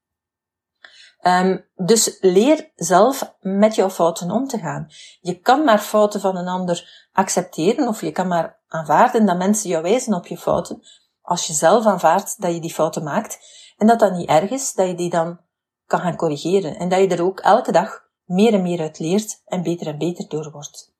Um, 1.26 1.68
dus 1.74 2.18
leer 2.20 2.72
zelf 2.74 3.36
met 3.40 3.74
jouw 3.74 3.90
fouten 3.90 4.30
om 4.30 4.46
te 4.46 4.58
gaan. 4.58 4.86
Je 5.20 5.40
kan 5.40 5.64
maar 5.64 5.78
fouten 5.78 6.20
van 6.20 6.36
een 6.36 6.48
ander 6.48 7.08
accepteren 7.12 7.88
of 7.88 8.00
je 8.00 8.12
kan 8.12 8.28
maar 8.28 8.60
aanvaarden 8.68 9.26
dat 9.26 9.36
mensen 9.36 9.70
jou 9.70 9.82
wijzen 9.82 10.14
op 10.14 10.26
je 10.26 10.38
fouten. 10.38 10.82
Als 11.22 11.46
je 11.46 11.52
zelf 11.52 11.86
aanvaardt 11.86 12.40
dat 12.40 12.54
je 12.54 12.60
die 12.60 12.74
fouten 12.74 13.02
maakt 13.02 13.38
en 13.76 13.86
dat 13.86 13.98
dat 13.98 14.12
niet 14.12 14.28
erg 14.28 14.50
is, 14.50 14.72
dat 14.72 14.86
je 14.86 14.94
die 14.94 15.10
dan 15.10 15.40
kan 15.86 16.00
gaan 16.00 16.16
corrigeren 16.16 16.76
en 16.76 16.88
dat 16.88 17.00
je 17.00 17.08
er 17.08 17.22
ook 17.22 17.40
elke 17.40 17.72
dag 17.72 18.04
meer 18.24 18.52
en 18.54 18.62
meer 18.62 18.80
uit 18.80 18.98
leert 18.98 19.42
en 19.44 19.62
beter 19.62 19.86
en 19.86 19.98
beter 19.98 20.28
door 20.28 20.50
wordt. 20.50 20.94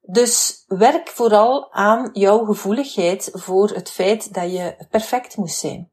Dus 0.00 0.64
werk 0.66 1.08
vooral 1.08 1.72
aan 1.72 2.10
jouw 2.12 2.44
gevoeligheid 2.44 3.30
voor 3.32 3.68
het 3.68 3.90
feit 3.90 4.34
dat 4.34 4.52
je 4.52 4.86
perfect 4.90 5.36
moest 5.36 5.58
zijn. 5.58 5.90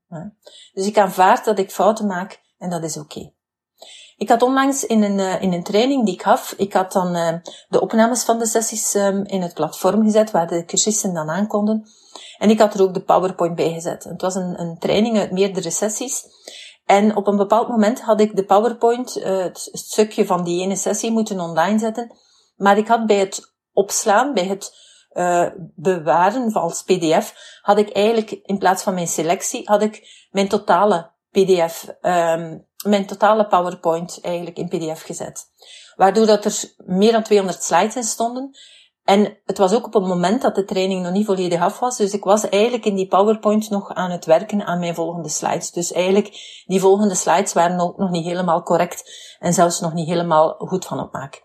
Dus 0.74 0.88
ik 0.88 0.98
aanvaard 0.98 1.46
dat 1.46 1.60
ik 1.60 1.72
fouten 1.72 2.06
maak 2.06 2.42
en 2.58 2.70
dat 2.70 2.84
is 2.84 2.98
oké. 2.98 3.34
Ik 4.18 4.30
had 4.30 4.42
onlangs 4.42 4.86
in 4.86 5.04
een, 5.04 5.20
uh, 5.20 5.42
in 5.42 5.54
een 5.54 5.64
training 5.64 6.06
die 6.06 6.14
ik 6.14 6.22
gaf, 6.22 6.54
ik 6.58 6.74
had 6.74 6.92
dan 6.92 7.16
uh, 7.16 7.34
de 7.70 7.82
opnames 7.82 8.24
van 8.24 8.40
de 8.40 8.46
sessies 8.46 8.94
um, 8.94 9.26
in 9.26 9.42
het 9.42 9.54
platform 9.54 10.04
gezet, 10.04 10.32
waar 10.32 10.48
de 10.48 10.66
cursisten 10.66 11.14
dan 11.14 11.30
aankonden. 11.30 11.88
En 12.38 12.50
ik 12.50 12.60
had 12.60 12.74
er 12.74 12.82
ook 12.82 12.94
de 12.94 13.04
PowerPoint 13.04 13.56
bij 13.56 13.74
gezet. 13.74 14.04
Het 14.04 14.22
was 14.22 14.36
een, 14.36 14.60
een 14.60 14.78
training 14.80 15.18
uit 15.18 15.32
meerdere 15.32 15.70
sessies. 15.70 16.26
En 16.86 17.16
op 17.16 17.28
een 17.28 17.38
bepaald 17.38 17.68
moment 17.68 18.02
had 18.02 18.20
ik 18.20 18.36
de 18.36 18.46
PowerPoint, 18.46 19.18
uh, 19.18 19.38
het 19.38 19.70
stukje 19.72 20.26
van 20.26 20.44
die 20.44 20.62
ene 20.62 20.76
sessie, 20.76 21.12
moeten 21.12 21.40
online 21.40 21.80
zetten. 21.80 22.18
Maar 22.56 22.78
ik 22.78 22.88
had 22.88 23.06
bij 23.06 23.18
het 23.18 23.54
opslaan, 23.74 24.34
bij 24.34 24.46
het 24.46 24.84
uh, 25.14 25.48
bewaren 25.76 26.54
als 26.54 26.84
pdf, 26.84 27.34
had 27.62 27.78
ik 27.78 27.90
eigenlijk 27.90 28.32
in 28.32 28.58
plaats 28.58 28.84
van 28.84 28.94
mijn 28.94 29.08
selectie, 29.08 29.62
had 29.70 29.82
ik 29.82 30.28
mijn 30.32 30.48
totale 30.48 31.12
pdf, 31.32 31.88
um, 32.02 32.66
mijn 32.86 33.06
totale 33.06 33.48
PowerPoint 33.48 34.20
eigenlijk 34.22 34.58
in 34.58 34.68
pdf 34.68 35.02
gezet. 35.02 35.46
Waardoor 35.96 36.26
dat 36.26 36.46
er 36.46 36.74
meer 36.78 37.12
dan 37.12 37.24
200 37.24 37.64
slides 37.64 37.96
in 37.96 38.04
stonden. 38.04 38.58
En 39.06 39.38
het 39.46 39.58
was 39.58 39.74
ook 39.74 39.86
op 39.86 39.94
het 39.94 40.06
moment 40.06 40.42
dat 40.42 40.56
de 40.56 40.64
training 40.64 41.04
nog 41.04 41.12
niet 41.12 41.26
volledig 41.26 41.62
af 41.62 41.80
was. 41.80 41.98
Dus 41.98 42.14
ik 42.14 42.24
was 42.24 42.50
eigenlijk 42.50 42.86
in 42.86 42.96
die 42.96 43.08
PowerPoint 43.08 43.70
nog 43.70 43.94
aan 43.94 44.12
het 44.12 44.26
werken 44.26 44.66
aan 44.66 44.80
mijn 44.80 44.96
volgende 44.96 45.30
slides. 45.30 45.72
Dus 45.72 45.92
eigenlijk, 45.92 46.64
die 46.66 46.80
volgende 46.80 47.16
slides 47.16 47.54
waren 47.54 47.80
ook 47.80 47.98
nog 47.98 48.10
niet 48.10 48.26
helemaal 48.26 48.64
correct 48.64 49.12
en 49.40 49.54
zelfs 49.54 49.80
nog 49.80 49.94
niet 49.94 50.08
helemaal 50.08 50.56
goed 50.58 50.86
van 50.86 51.00
opmaak. 51.00 51.44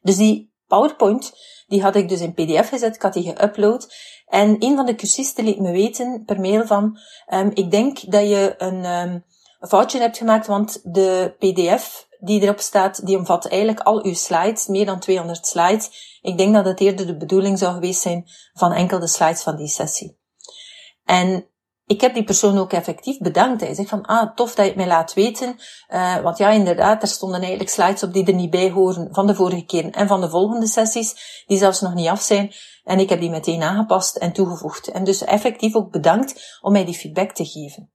Dus 0.00 0.16
die 0.16 0.52
PowerPoint, 0.66 1.32
die 1.66 1.82
had 1.82 1.96
ik 1.96 2.08
dus 2.08 2.20
in 2.20 2.34
pdf 2.34 2.68
gezet, 2.68 2.94
ik 2.94 3.02
had 3.02 3.12
die 3.12 3.34
geüpload. 3.34 3.86
En 4.26 4.56
een 4.58 4.76
van 4.76 4.86
de 4.86 4.94
cursisten 4.94 5.44
liet 5.44 5.60
me 5.60 5.72
weten 5.72 6.22
per 6.24 6.40
mail 6.40 6.66
van, 6.66 6.98
um, 7.34 7.50
ik 7.54 7.70
denk 7.70 8.10
dat 8.10 8.28
je 8.28 8.54
een, 8.58 8.84
een 8.84 9.24
foutje 9.60 10.00
hebt 10.00 10.16
gemaakt, 10.16 10.46
want 10.46 10.80
de 10.82 11.34
pdf 11.38 12.07
die 12.18 12.40
erop 12.40 12.60
staat, 12.60 13.06
die 13.06 13.18
omvat 13.18 13.46
eigenlijk 13.46 13.80
al 13.80 14.04
uw 14.04 14.14
slides, 14.14 14.66
meer 14.66 14.86
dan 14.86 14.98
200 14.98 15.46
slides. 15.46 16.18
Ik 16.20 16.38
denk 16.38 16.54
dat 16.54 16.64
het 16.64 16.80
eerder 16.80 17.06
de 17.06 17.16
bedoeling 17.16 17.58
zou 17.58 17.74
geweest 17.74 18.00
zijn 18.00 18.24
van 18.52 18.72
enkel 18.72 18.98
de 18.98 19.08
slides 19.08 19.42
van 19.42 19.56
die 19.56 19.68
sessie. 19.68 20.18
En 21.04 21.48
ik 21.88 22.00
heb 22.00 22.14
die 22.14 22.24
persoon 22.24 22.58
ook 22.58 22.72
effectief 22.72 23.18
bedankt. 23.18 23.60
Hij 23.60 23.74
zegt 23.74 23.88
van, 23.88 24.02
ah, 24.02 24.34
tof 24.34 24.54
dat 24.54 24.64
je 24.64 24.70
het 24.70 24.76
mij 24.76 24.86
laat 24.86 25.14
weten. 25.14 25.56
Uh, 25.88 26.16
want 26.20 26.38
ja, 26.38 26.50
inderdaad, 26.50 27.02
er 27.02 27.08
stonden 27.08 27.40
eigenlijk 27.40 27.70
slides 27.70 28.02
op 28.02 28.12
die 28.12 28.26
er 28.26 28.34
niet 28.34 28.50
bij 28.50 28.70
horen 28.70 29.08
van 29.12 29.26
de 29.26 29.34
vorige 29.34 29.64
keer 29.64 29.90
en 29.90 30.08
van 30.08 30.20
de 30.20 30.28
volgende 30.28 30.66
sessies, 30.66 31.42
die 31.46 31.58
zelfs 31.58 31.80
nog 31.80 31.94
niet 31.94 32.08
af 32.08 32.20
zijn. 32.20 32.52
En 32.84 32.98
ik 32.98 33.08
heb 33.08 33.20
die 33.20 33.30
meteen 33.30 33.62
aangepast 33.62 34.16
en 34.16 34.32
toegevoegd. 34.32 34.88
En 34.88 35.04
dus 35.04 35.24
effectief 35.24 35.74
ook 35.74 35.90
bedankt 35.90 36.58
om 36.60 36.72
mij 36.72 36.84
die 36.84 36.94
feedback 36.94 37.32
te 37.32 37.44
geven. 37.44 37.92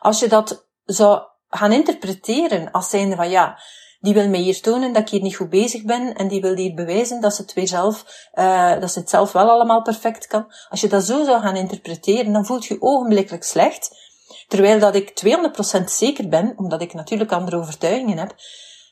Als 0.00 0.20
je 0.20 0.28
dat 0.28 0.68
zou 0.84 1.22
gaan 1.56 1.72
interpreteren 1.72 2.70
als 2.70 2.90
zijnde 2.90 3.16
van, 3.16 3.30
ja, 3.30 3.58
die 4.00 4.14
wil 4.14 4.28
mij 4.28 4.40
hier 4.40 4.60
tonen 4.60 4.92
dat 4.92 5.02
ik 5.02 5.08
hier 5.08 5.20
niet 5.20 5.36
goed 5.36 5.50
bezig 5.50 5.84
ben 5.84 6.14
en 6.14 6.28
die 6.28 6.40
wil 6.40 6.56
hier 6.56 6.74
bewijzen 6.74 7.20
dat 7.20 7.34
ze 7.34 7.42
het 7.42 7.52
weer 7.52 7.68
zelf, 7.68 8.04
uh, 8.34 8.80
dat 8.80 8.90
ze 8.90 8.98
het 8.98 9.10
zelf 9.10 9.32
wel 9.32 9.50
allemaal 9.50 9.82
perfect 9.82 10.26
kan. 10.26 10.52
Als 10.68 10.80
je 10.80 10.88
dat 10.88 11.04
zo 11.04 11.24
zou 11.24 11.40
gaan 11.40 11.56
interpreteren, 11.56 12.32
dan 12.32 12.46
voelt 12.46 12.64
je 12.64 12.80
ogenblikkelijk 12.80 13.44
slecht. 13.44 13.96
Terwijl 14.48 14.78
dat 14.78 14.94
ik 14.94 15.24
200% 15.80 15.84
zeker 15.84 16.28
ben, 16.28 16.52
omdat 16.56 16.82
ik 16.82 16.94
natuurlijk 16.94 17.32
andere 17.32 17.56
overtuigingen 17.56 18.18
heb, 18.18 18.34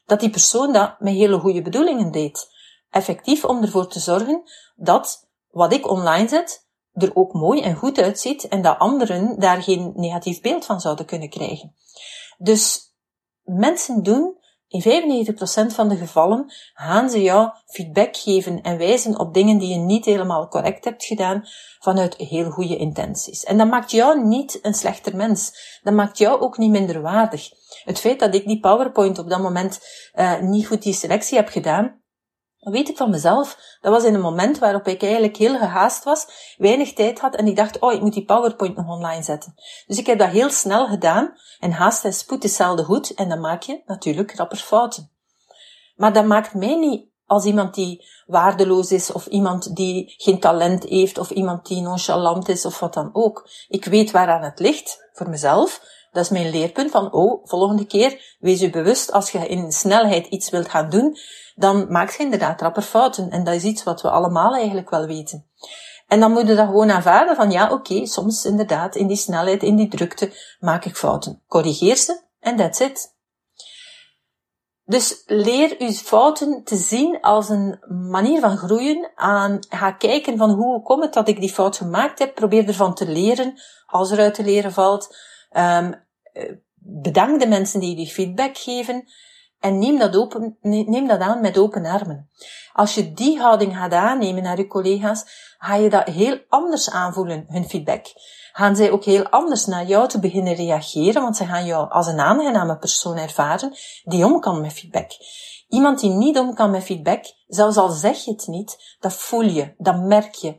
dat 0.07 0.21
die 0.21 0.31
persoon 0.31 0.73
dat 0.73 1.01
met 1.01 1.15
hele 1.15 1.39
goede 1.39 1.63
bedoelingen 1.63 2.11
deed. 2.11 2.49
Effectief 2.91 3.45
om 3.45 3.63
ervoor 3.63 3.89
te 3.89 4.01
zorgen 4.01 4.43
dat 4.77 5.29
wat 5.51 5.73
ik 5.73 5.91
online 5.91 6.29
zet, 6.29 6.69
er 6.93 7.11
ook 7.15 7.33
mooi 7.33 7.61
en 7.61 7.77
goed 7.77 7.99
uitziet 7.99 8.49
en 8.49 8.63
dat 8.63 8.79
anderen 8.79 9.41
daar 9.41 9.63
geen 9.63 9.93
negatief 9.95 10.41
beeld 10.41 10.65
van 10.65 10.81
zouden 10.81 11.07
kunnen 11.07 11.31
krijgen. 11.31 11.75
Dus 12.43 12.95
mensen 13.43 14.03
doen 14.03 14.39
in 14.69 14.83
95% 14.83 15.75
van 15.75 15.89
de 15.89 15.97
gevallen 15.97 16.53
gaan 16.75 17.11
ze 17.11 17.23
jou 17.23 17.51
feedback 17.67 18.17
geven 18.17 18.61
en 18.61 18.79
wijzen 18.79 19.19
op 19.19 19.35
dingen 19.35 19.59
die 19.59 19.69
je 19.69 19.79
niet 19.79 20.05
helemaal 20.05 20.49
correct 20.49 20.85
hebt 20.85 21.05
gedaan 21.05 21.45
vanuit 21.79 22.17
heel 22.17 22.51
goede 22.51 22.77
intenties. 22.77 23.45
En 23.45 23.59
dat 23.59 23.69
maakt 23.69 23.91
jou 23.91 24.25
niet 24.27 24.59
een 24.63 24.75
slechter 24.75 25.17
mens. 25.17 25.53
Dat 25.83 25.95
maakt 25.95 26.19
jou 26.19 26.41
ook 26.41 26.59
niet 26.59 26.71
minder 26.71 27.01
waardig. 27.01 27.49
Het 27.85 27.99
feit 27.99 28.19
dat 28.19 28.35
ik 28.35 28.47
die 28.47 28.61
PowerPoint 28.61 29.19
op 29.19 29.31
dat 29.31 29.41
moment 29.41 29.81
uh, 30.15 30.41
niet 30.41 30.67
goed 30.67 30.83
die 30.83 30.95
selectie 30.95 31.37
heb 31.37 31.49
gedaan, 31.49 32.00
weet 32.71 32.89
ik 32.89 32.97
van 32.97 33.11
mezelf. 33.11 33.59
Dat 33.81 33.93
was 33.93 34.05
in 34.05 34.15
een 34.15 34.21
moment 34.21 34.59
waarop 34.59 34.87
ik 34.87 35.03
eigenlijk 35.03 35.37
heel 35.37 35.59
gehaast 35.59 36.05
was, 36.05 36.55
weinig 36.57 36.93
tijd 36.93 37.21
had 37.21 37.35
en 37.35 37.47
ik 37.47 37.57
dacht, 37.57 37.79
oh, 37.79 37.93
ik 37.93 38.01
moet 38.01 38.13
die 38.13 38.25
PowerPoint 38.25 38.77
nog 38.77 38.89
online 38.89 39.23
zetten. 39.23 39.55
Dus 39.87 39.99
ik 39.99 40.07
heb 40.07 40.19
dat 40.19 40.29
heel 40.29 40.51
snel 40.51 40.87
gedaan 40.87 41.35
en 41.59 41.73
haast 41.73 42.05
en 42.05 42.13
spoed 42.13 42.45
is 42.45 42.57
zelden 42.57 42.85
goed 42.85 43.15
en 43.15 43.29
dan 43.29 43.41
maak 43.41 43.63
je 43.63 43.83
natuurlijk 43.87 44.37
rapper 44.37 44.59
fouten. 44.59 45.11
Maar 45.97 46.13
dat 46.13 46.25
maakt 46.25 46.55
mij 46.55 46.75
niet 46.75 47.09
als 47.27 47.45
iemand 47.45 47.75
die 47.75 48.07
waardeloos 48.27 48.93
is, 48.93 49.13
of 49.13 49.27
iemand 49.27 49.77
die 49.77 50.15
geen 50.17 50.41
talent 50.41 50.85
heeft, 50.85 51.19
of 51.19 51.31
iemand 51.31 51.67
die 51.67 51.81
nonchalant 51.81 52.49
is, 52.49 52.65
of 52.65 52.81
wat 52.81 52.95
dan 52.95 53.11
ook. 53.13 53.49
Ik 53.69 53.85
weet 53.85 54.11
waaraan 54.11 54.43
het 54.43 54.59
ligt, 54.59 55.09
voor 55.13 55.29
mezelf. 55.29 55.81
Dat 56.13 56.25
is 56.25 56.31
mijn 56.31 56.51
leerpunt 56.51 56.91
van, 56.91 57.13
oh, 57.13 57.47
volgende 57.47 57.87
keer, 57.87 58.37
wees 58.39 58.61
je 58.61 58.71
bewust, 58.71 59.13
als 59.13 59.31
je 59.31 59.49
in 59.49 59.73
snelheid 59.73 60.27
iets 60.27 60.51
wilt 60.51 60.69
gaan 60.69 60.91
doen, 60.91 61.17
dan 61.55 61.87
maak 61.93 62.11
je 62.11 62.23
inderdaad 62.23 62.61
rapper 62.61 62.83
fouten. 62.83 63.31
En 63.31 63.45
dat 63.45 63.55
is 63.55 63.65
iets 63.65 63.83
wat 63.83 64.03
we 64.03 64.11
allemaal 64.11 64.55
eigenlijk 64.55 64.91
wel 64.91 65.07
weten. 65.07 65.47
En 66.07 66.21
dan 66.21 66.33
moet 66.33 66.47
je 66.47 66.55
dat 66.55 66.67
gewoon 66.67 66.91
aanvaarden 66.91 67.37
van, 67.37 67.51
ja, 67.51 67.73
oké, 67.73 68.07
soms 68.07 68.45
inderdaad, 68.45 68.97
in 68.97 69.07
die 69.07 69.17
snelheid, 69.17 69.63
in 69.63 69.77
die 69.77 69.89
drukte, 69.89 70.33
maak 70.61 70.85
ik 70.85 70.97
fouten. 70.97 71.43
Corrigeer 71.47 71.97
ze, 71.97 72.21
en 72.41 72.57
that's 72.57 72.81
it. 72.81 73.19
Dus 74.91 75.23
leer 75.27 75.75
uw 75.79 75.91
fouten 75.91 76.65
te 76.65 76.77
zien 76.77 77.21
als 77.21 77.49
een 77.49 77.79
manier 77.89 78.41
van 78.41 78.57
groeien. 78.57 79.11
Aan, 79.15 79.59
ga 79.69 79.93
kijken 79.93 80.37
van 80.37 80.51
hoe 80.51 80.83
komt 80.83 81.03
het 81.03 81.13
dat 81.13 81.29
ik 81.29 81.41
die 81.41 81.53
fout 81.53 81.77
gemaakt 81.77 82.19
heb. 82.19 82.35
Probeer 82.35 82.69
ervan 82.69 82.95
te 82.95 83.09
leren, 83.09 83.61
als 83.87 84.11
er 84.11 84.19
uit 84.19 84.35
te 84.35 84.43
leren 84.43 84.73
valt. 84.73 85.17
Um, 85.57 86.09
bedank 86.75 87.41
de 87.41 87.49
mensen 87.49 87.81
die 87.81 87.99
je 87.99 88.07
feedback 88.07 88.59
geven. 88.59 89.05
En 89.59 89.79
neem 89.79 89.99
dat, 89.99 90.17
open, 90.17 90.57
neem 90.61 91.07
dat 91.07 91.21
aan 91.21 91.41
met 91.41 91.59
open 91.59 91.85
armen. 91.85 92.31
Als 92.73 92.95
je 92.95 93.13
die 93.13 93.39
houding 93.41 93.77
gaat 93.77 93.93
aannemen 93.93 94.43
naar 94.43 94.57
je 94.57 94.67
collega's, 94.67 95.25
ga 95.59 95.75
je 95.75 95.91
dat 95.91 96.07
heel 96.07 96.39
anders 96.49 96.91
aanvoelen, 96.91 97.45
hun 97.49 97.69
feedback. 97.69 98.07
Gaan 98.53 98.77
zij 98.77 98.91
ook 98.91 99.05
heel 99.05 99.29
anders 99.29 99.67
naar 99.67 99.87
jou 99.87 100.09
te 100.09 100.21
beginnen 100.21 100.55
reageren, 100.55 101.23
want 101.23 101.37
ze 101.37 101.45
gaan 101.45 101.65
jou 101.65 101.91
als 101.91 102.07
een 102.07 102.21
aangename 102.21 102.79
persoon 102.79 103.17
ervaren 103.17 103.73
die 104.05 104.25
om 104.25 104.41
kan 104.41 104.61
met 104.61 104.73
feedback. 104.73 105.11
Iemand 105.69 106.01
die 106.01 106.11
niet 106.11 106.39
om 106.39 106.55
kan 106.55 106.71
met 106.71 106.85
feedback, 106.85 107.25
zelfs 107.47 107.77
al 107.77 107.89
zeg 107.89 108.25
je 108.25 108.31
het 108.31 108.47
niet, 108.47 108.97
dat 109.01 109.13
voel 109.13 109.43
je, 109.43 109.75
dat 109.79 109.99
merk 109.99 110.35
je. 110.35 110.57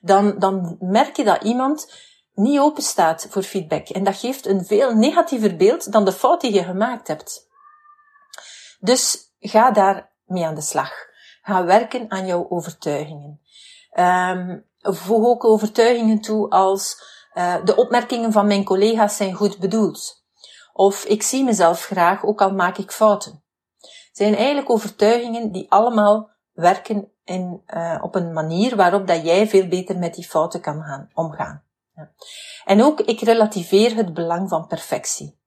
Dan, 0.00 0.38
dan 0.38 0.76
merk 0.80 1.16
je 1.16 1.24
dat 1.24 1.42
iemand 1.42 1.92
niet 2.38 2.58
open 2.58 2.82
staat 2.82 3.26
voor 3.30 3.42
feedback. 3.42 3.88
En 3.88 4.04
dat 4.04 4.16
geeft 4.16 4.46
een 4.46 4.64
veel 4.64 4.94
negatiever 4.94 5.56
beeld 5.56 5.92
dan 5.92 6.04
de 6.04 6.12
fout 6.12 6.40
die 6.40 6.52
je 6.52 6.64
gemaakt 6.64 7.08
hebt. 7.08 7.48
Dus 8.80 9.32
ga 9.40 9.70
daar 9.70 10.10
mee 10.24 10.46
aan 10.46 10.54
de 10.54 10.60
slag. 10.60 10.92
Ga 11.42 11.64
werken 11.64 12.10
aan 12.10 12.26
jouw 12.26 12.46
overtuigingen. 12.48 13.40
Um, 13.98 14.66
voeg 14.80 15.26
ook 15.26 15.44
overtuigingen 15.44 16.20
toe 16.20 16.50
als 16.50 17.02
uh, 17.34 17.64
de 17.64 17.76
opmerkingen 17.76 18.32
van 18.32 18.46
mijn 18.46 18.64
collega's 18.64 19.16
zijn 19.16 19.34
goed 19.34 19.58
bedoeld. 19.58 20.24
Of 20.72 21.04
ik 21.04 21.22
zie 21.22 21.44
mezelf 21.44 21.84
graag, 21.84 22.24
ook 22.24 22.42
al 22.42 22.50
maak 22.50 22.78
ik 22.78 22.92
fouten. 22.92 23.42
Zijn 24.12 24.34
eigenlijk 24.34 24.70
overtuigingen 24.70 25.52
die 25.52 25.70
allemaal 25.70 26.30
werken 26.52 27.12
in, 27.24 27.62
uh, 27.66 27.98
op 28.00 28.14
een 28.14 28.32
manier 28.32 28.76
waarop 28.76 29.06
dat 29.06 29.24
jij 29.24 29.48
veel 29.48 29.68
beter 29.68 29.98
met 29.98 30.14
die 30.14 30.28
fouten 30.28 30.60
kan 30.60 30.82
gaan, 30.82 31.10
omgaan. 31.14 31.67
En 32.64 32.82
ook, 32.82 33.00
ik 33.00 33.20
relativeer 33.20 33.96
het 33.96 34.14
belang 34.14 34.48
van 34.48 34.66
perfectie. 34.66 35.38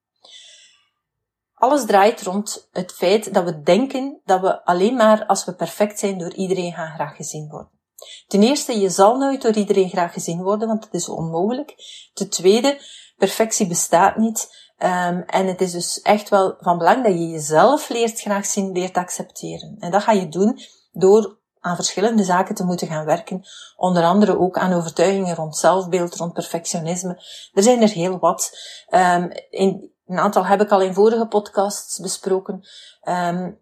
Alles 1.54 1.86
draait 1.86 2.22
rond 2.22 2.68
het 2.72 2.92
feit 2.92 3.34
dat 3.34 3.44
we 3.44 3.62
denken 3.62 4.20
dat 4.24 4.40
we 4.40 4.64
alleen 4.64 4.94
maar 4.94 5.26
als 5.26 5.44
we 5.44 5.54
perfect 5.54 5.98
zijn 5.98 6.18
door 6.18 6.34
iedereen 6.34 6.72
gaan 6.72 6.94
graag 6.94 7.16
gezien 7.16 7.48
worden. 7.48 7.80
Ten 8.26 8.42
eerste, 8.42 8.80
je 8.80 8.90
zal 8.90 9.16
nooit 9.16 9.42
door 9.42 9.54
iedereen 9.54 9.88
graag 9.88 10.12
gezien 10.12 10.42
worden, 10.42 10.68
want 10.68 10.82
dat 10.82 10.94
is 10.94 11.08
onmogelijk. 11.08 11.74
Ten 12.12 12.30
tweede, 12.30 12.80
perfectie 13.16 13.66
bestaat 13.66 14.16
niet. 14.16 14.70
Um, 14.78 15.22
en 15.22 15.46
het 15.46 15.60
is 15.60 15.72
dus 15.72 16.00
echt 16.00 16.28
wel 16.28 16.56
van 16.60 16.78
belang 16.78 17.04
dat 17.04 17.12
je 17.12 17.28
jezelf 17.28 17.88
leert 17.88 18.20
graag 18.20 18.46
zien, 18.46 18.72
leert 18.72 18.96
accepteren. 18.96 19.76
En 19.78 19.90
dat 19.90 20.02
ga 20.02 20.12
je 20.12 20.28
doen 20.28 20.58
door 20.92 21.38
aan 21.62 21.74
verschillende 21.74 22.24
zaken 22.24 22.54
te 22.54 22.64
moeten 22.64 22.86
gaan 22.86 23.04
werken. 23.04 23.44
Onder 23.76 24.04
andere 24.04 24.38
ook 24.38 24.58
aan 24.58 24.72
overtuigingen 24.72 25.34
rond 25.34 25.56
zelfbeeld, 25.56 26.16
rond 26.16 26.32
perfectionisme. 26.32 27.22
Er 27.52 27.62
zijn 27.62 27.82
er 27.82 27.88
heel 27.88 28.18
wat. 28.18 28.50
Um, 28.90 29.30
in, 29.50 29.90
een 30.06 30.18
aantal 30.18 30.46
heb 30.46 30.60
ik 30.60 30.70
al 30.70 30.80
in 30.80 30.94
vorige 30.94 31.26
podcasts 31.26 31.98
besproken. 31.98 32.68
Um, 33.08 33.60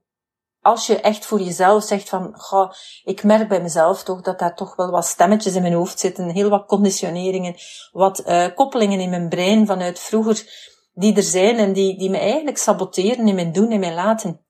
als 0.61 0.87
je 0.87 1.01
echt 1.01 1.27
voor 1.27 1.41
jezelf 1.41 1.85
zegt 1.85 2.09
van, 2.09 2.35
goh, 2.37 2.73
ik 3.05 3.23
merk 3.23 3.49
bij 3.49 3.63
mezelf 3.63 4.03
toch 4.03 4.21
dat 4.21 4.39
daar 4.39 4.55
toch 4.55 4.77
wel 4.77 4.91
wat 4.91 5.07
stemmetjes 5.07 5.55
in 5.55 5.63
mijn 5.63 5.75
hoofd 5.75 6.01
zitten, 6.01 6.31
heel 6.31 6.49
wat 6.49 6.67
conditioneringen, 6.67 7.55
wat 7.93 8.23
uh, 8.27 8.47
koppelingen 8.55 9.01
in 9.01 9.11
mijn 9.11 9.29
brein 9.29 9.67
vanuit 9.67 9.99
vroeger 9.99 10.69
die 10.93 11.17
er 11.17 11.23
zijn 11.23 11.57
en 11.57 11.73
die, 11.73 11.99
die 11.99 12.11
me 12.11 12.19
eigenlijk 12.19 12.59
saboteren 12.59 13.29
in 13.29 13.35
mijn 13.35 13.53
doen, 13.53 13.73
in 13.73 13.81
mijn 13.81 13.95
laten, 13.95 14.41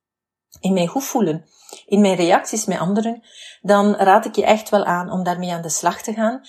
in 0.60 0.72
mijn 0.72 0.88
goed 0.88 1.04
voelen, 1.04 1.44
in 1.86 2.00
mijn 2.00 2.16
reacties 2.16 2.64
met 2.64 2.78
anderen, 2.78 3.22
dan 3.60 3.94
raad 3.94 4.24
ik 4.24 4.36
je 4.36 4.44
echt 4.44 4.68
wel 4.68 4.84
aan 4.84 5.10
om 5.10 5.22
daarmee 5.22 5.52
aan 5.52 5.62
de 5.62 5.68
slag 5.68 6.02
te 6.02 6.12
gaan. 6.12 6.40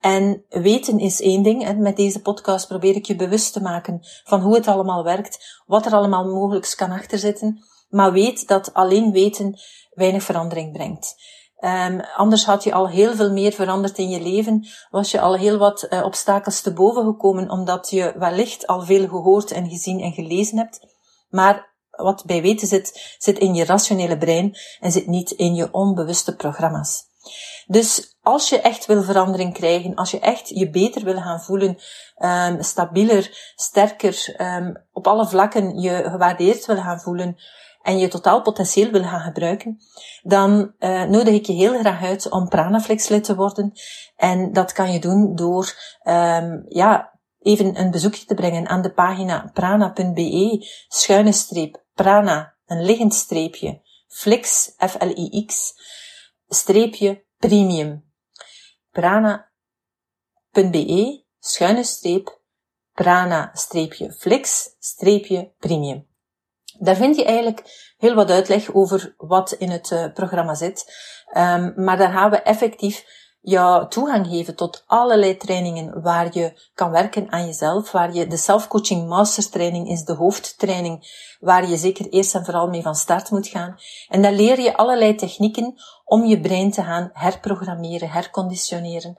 En 0.00 0.44
weten 0.48 0.98
is 0.98 1.20
één 1.20 1.42
ding. 1.42 1.64
En 1.64 1.82
met 1.82 1.96
deze 1.96 2.20
podcast 2.20 2.68
probeer 2.68 2.94
ik 2.94 3.06
je 3.06 3.16
bewust 3.16 3.52
te 3.52 3.62
maken 3.62 4.00
van 4.24 4.40
hoe 4.40 4.54
het 4.54 4.68
allemaal 4.68 5.04
werkt, 5.04 5.62
wat 5.66 5.86
er 5.86 5.92
allemaal 5.92 6.24
mogelijk 6.24 6.74
kan 6.76 6.90
achterzitten. 6.90 7.64
Maar 7.88 8.12
weet 8.12 8.48
dat 8.48 8.74
alleen 8.74 9.12
weten 9.12 9.60
weinig 9.90 10.22
verandering 10.22 10.72
brengt. 10.72 11.14
Um, 11.64 12.00
anders 12.00 12.44
had 12.44 12.64
je 12.64 12.72
al 12.72 12.88
heel 12.88 13.14
veel 13.14 13.32
meer 13.32 13.52
veranderd 13.52 13.98
in 13.98 14.08
je 14.08 14.22
leven. 14.22 14.66
Was 14.90 15.10
je 15.10 15.20
al 15.20 15.36
heel 15.36 15.58
wat 15.58 15.86
uh, 15.90 16.04
obstakels 16.04 16.60
te 16.60 16.72
boven 16.72 17.04
gekomen, 17.04 17.50
omdat 17.50 17.90
je 17.90 18.14
wellicht 18.18 18.66
al 18.66 18.82
veel 18.82 19.08
gehoord 19.08 19.50
en 19.50 19.68
gezien 19.68 20.00
en 20.00 20.12
gelezen 20.12 20.58
hebt. 20.58 20.80
Maar 21.28 21.69
wat 22.02 22.24
bij 22.26 22.42
weten 22.42 22.68
zit, 22.68 23.16
zit 23.18 23.38
in 23.38 23.54
je 23.54 23.64
rationele 23.64 24.18
brein 24.18 24.56
en 24.80 24.92
zit 24.92 25.06
niet 25.06 25.30
in 25.30 25.54
je 25.54 25.72
onbewuste 25.72 26.36
programma's. 26.36 27.08
Dus 27.66 28.16
als 28.22 28.48
je 28.48 28.60
echt 28.60 28.86
wil 28.86 29.02
verandering 29.02 29.54
krijgen, 29.54 29.94
als 29.94 30.10
je 30.10 30.20
echt 30.20 30.48
je 30.48 30.70
beter 30.70 31.04
wil 31.04 31.20
gaan 31.20 31.40
voelen, 31.40 31.78
um, 32.18 32.62
stabieler, 32.62 33.52
sterker, 33.54 34.34
um, 34.38 34.86
op 34.92 35.06
alle 35.06 35.26
vlakken 35.26 35.80
je 35.80 36.02
gewaardeerd 36.10 36.66
wil 36.66 36.76
gaan 36.76 37.00
voelen, 37.00 37.36
en 37.82 37.98
je 37.98 38.08
totaal 38.08 38.42
potentieel 38.42 38.90
wil 38.90 39.02
gaan 39.02 39.20
gebruiken, 39.20 39.80
dan 40.22 40.72
uh, 40.78 41.02
nodig 41.02 41.34
ik 41.34 41.46
je 41.46 41.52
heel 41.52 41.78
graag 41.78 42.02
uit 42.02 42.30
om 42.30 42.48
Pranaflex 42.48 43.08
lid 43.08 43.24
te 43.24 43.34
worden. 43.34 43.72
En 44.16 44.52
dat 44.52 44.72
kan 44.72 44.92
je 44.92 45.00
doen 45.00 45.34
door 45.34 45.74
um, 46.04 46.64
ja, 46.68 47.09
even 47.40 47.80
een 47.80 47.90
bezoekje 47.90 48.24
te 48.24 48.34
brengen 48.34 48.68
aan 48.68 48.82
de 48.82 48.92
pagina 48.92 49.50
prana.be, 49.54 50.66
schuine 50.88 51.32
streep, 51.32 51.84
prana, 51.94 52.56
een 52.66 52.82
liggend 52.82 53.14
streepje, 53.14 53.80
flix, 54.08 54.74
F-L-I-X, 54.78 55.74
streepje, 56.48 57.24
premium. 57.38 58.04
prana.be, 58.90 59.44
schuine 61.38 61.84
streep, 61.84 62.40
prana, 62.92 63.50
streepje, 63.54 64.12
flix, 64.12 64.74
streepje, 64.78 65.52
premium. 65.58 66.08
Daar 66.78 66.96
vind 66.96 67.16
je 67.16 67.24
eigenlijk 67.24 67.92
heel 67.98 68.14
wat 68.14 68.30
uitleg 68.30 68.74
over 68.74 69.14
wat 69.16 69.52
in 69.52 69.70
het 69.70 69.90
uh, 69.90 70.12
programma 70.12 70.54
zit. 70.54 70.92
Um, 71.36 71.72
maar 71.76 71.96
daar 71.96 72.12
gaan 72.12 72.30
we 72.30 72.42
effectief 72.42 73.04
jou 73.40 73.88
toegang 73.88 74.26
geven 74.26 74.56
tot 74.56 74.84
allerlei 74.86 75.36
trainingen 75.36 76.02
waar 76.02 76.28
je 76.32 76.70
kan 76.74 76.90
werken 76.90 77.32
aan 77.32 77.46
jezelf, 77.46 77.92
waar 77.92 78.14
je 78.14 78.26
de 78.26 78.36
self-coaching 78.36 79.08
mastertraining 79.08 79.88
is 79.88 80.04
de 80.04 80.14
hoofdtraining, 80.14 81.26
waar 81.40 81.68
je 81.68 81.76
zeker 81.76 82.08
eerst 82.08 82.34
en 82.34 82.44
vooral 82.44 82.68
mee 82.68 82.82
van 82.82 82.94
start 82.94 83.30
moet 83.30 83.46
gaan. 83.46 83.76
En 84.08 84.22
daar 84.22 84.32
leer 84.32 84.60
je 84.60 84.76
allerlei 84.76 85.14
technieken 85.14 85.74
om 86.04 86.24
je 86.24 86.40
brein 86.40 86.70
te 86.70 86.82
gaan 86.82 87.10
herprogrammeren, 87.12 88.10
herconditioneren, 88.10 89.16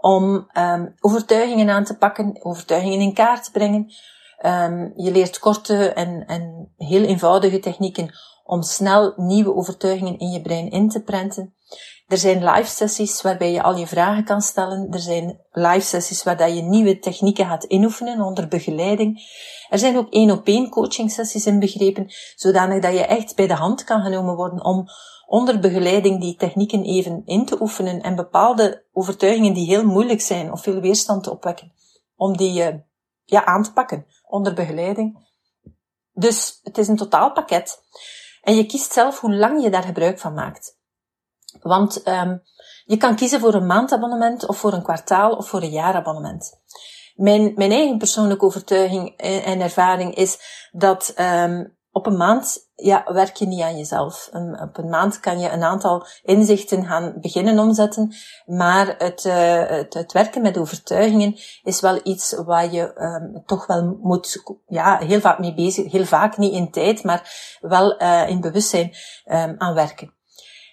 om 0.00 0.48
um, 0.52 0.94
overtuigingen 1.00 1.70
aan 1.70 1.84
te 1.84 1.96
pakken, 1.96 2.44
overtuigingen 2.44 3.00
in 3.00 3.14
kaart 3.14 3.44
te 3.44 3.50
brengen, 3.50 3.92
Um, 4.46 4.92
je 4.96 5.10
leert 5.10 5.38
korte 5.38 5.92
en, 5.92 6.26
en 6.26 6.72
heel 6.76 7.04
eenvoudige 7.04 7.58
technieken 7.58 8.10
om 8.50 8.62
snel 8.62 9.12
nieuwe 9.16 9.54
overtuigingen 9.54 10.18
in 10.18 10.30
je 10.30 10.40
brein 10.40 10.70
in 10.70 10.88
te 10.88 11.02
prenten. 11.02 11.54
Er 12.06 12.18
zijn 12.18 12.44
live 12.44 12.70
sessies 12.70 13.22
waarbij 13.22 13.52
je 13.52 13.62
al 13.62 13.76
je 13.76 13.86
vragen 13.86 14.24
kan 14.24 14.40
stellen. 14.40 14.90
Er 14.90 14.98
zijn 14.98 15.40
live 15.50 15.86
sessies 15.86 16.22
waar 16.22 16.50
je 16.50 16.62
nieuwe 16.62 16.98
technieken 16.98 17.46
gaat 17.46 17.64
inoefenen 17.64 18.20
onder 18.20 18.48
begeleiding. 18.48 19.20
Er 19.68 19.78
zijn 19.78 19.96
ook 19.96 20.12
één 20.12 20.30
op 20.30 20.46
één 20.46 20.68
coaching 20.68 21.10
sessies 21.10 21.46
inbegrepen, 21.46 22.06
zodanig 22.34 22.82
dat 22.82 22.92
je 22.92 23.06
echt 23.06 23.36
bij 23.36 23.46
de 23.46 23.54
hand 23.54 23.84
kan 23.84 24.02
genomen 24.02 24.36
worden 24.36 24.64
om 24.64 24.86
onder 25.26 25.60
begeleiding 25.60 26.20
die 26.20 26.36
technieken 26.36 26.84
even 26.84 27.22
in 27.24 27.44
te 27.44 27.60
oefenen 27.60 28.00
en 28.00 28.14
bepaalde 28.14 28.84
overtuigingen 28.92 29.54
die 29.54 29.66
heel 29.66 29.84
moeilijk 29.84 30.20
zijn 30.20 30.52
of 30.52 30.62
veel 30.62 30.80
weerstand 30.80 31.22
te 31.22 31.30
opwekken, 31.30 31.72
om 32.16 32.36
die 32.36 32.72
uh, 32.72 32.78
ja, 33.24 33.44
aan 33.44 33.62
te 33.62 33.72
pakken 33.72 34.06
onder 34.26 34.54
begeleiding. 34.54 35.28
Dus 36.12 36.60
het 36.62 36.78
is 36.78 36.88
een 36.88 36.96
totaalpakket. 36.96 37.78
En 38.40 38.54
je 38.54 38.66
kiest 38.66 38.92
zelf 38.92 39.20
hoe 39.20 39.34
lang 39.34 39.62
je 39.62 39.70
daar 39.70 39.82
gebruik 39.82 40.18
van 40.18 40.34
maakt. 40.34 40.78
Want 41.60 42.08
um, 42.08 42.42
je 42.84 42.96
kan 42.96 43.16
kiezen 43.16 43.40
voor 43.40 43.54
een 43.54 43.66
maandabonnement 43.66 44.46
of 44.46 44.58
voor 44.58 44.72
een 44.72 44.82
kwartaal 44.82 45.32
of 45.32 45.48
voor 45.48 45.62
een 45.62 45.70
jaarabonnement. 45.70 46.60
Mijn, 47.14 47.52
mijn 47.54 47.70
eigen 47.70 47.98
persoonlijke 47.98 48.44
overtuiging 48.44 49.16
en 49.16 49.60
ervaring 49.60 50.14
is 50.14 50.38
dat 50.72 51.14
um, 51.18 51.78
op 51.92 52.06
een 52.06 52.16
maand 52.16 52.68
ja, 52.74 53.04
werk 53.12 53.36
je 53.36 53.46
niet 53.46 53.62
aan 53.62 53.76
jezelf. 53.76 54.28
op 54.60 54.78
een 54.78 54.88
maand 54.88 55.20
kan 55.20 55.38
je 55.38 55.50
een 55.50 55.62
aantal 55.62 56.06
inzichten 56.22 56.84
gaan 56.84 57.14
beginnen 57.20 57.58
omzetten, 57.58 58.14
maar 58.46 58.94
het, 58.98 59.24
uh, 59.24 59.68
het, 59.68 59.94
het, 59.94 60.12
werken 60.12 60.42
met 60.42 60.58
overtuigingen 60.58 61.36
is 61.62 61.80
wel 61.80 62.00
iets 62.02 62.34
waar 62.44 62.72
je 62.72 63.00
um, 63.00 63.42
toch 63.46 63.66
wel 63.66 63.98
moet, 64.00 64.42
ja, 64.66 64.98
heel 64.98 65.20
vaak 65.20 65.38
mee 65.38 65.54
bezig, 65.54 65.92
heel 65.92 66.04
vaak 66.04 66.36
niet 66.36 66.52
in 66.52 66.70
tijd, 66.70 67.04
maar 67.04 67.56
wel 67.60 68.02
uh, 68.02 68.28
in 68.28 68.40
bewustzijn 68.40 68.94
um, 69.24 69.54
aan 69.58 69.74
werken. 69.74 70.18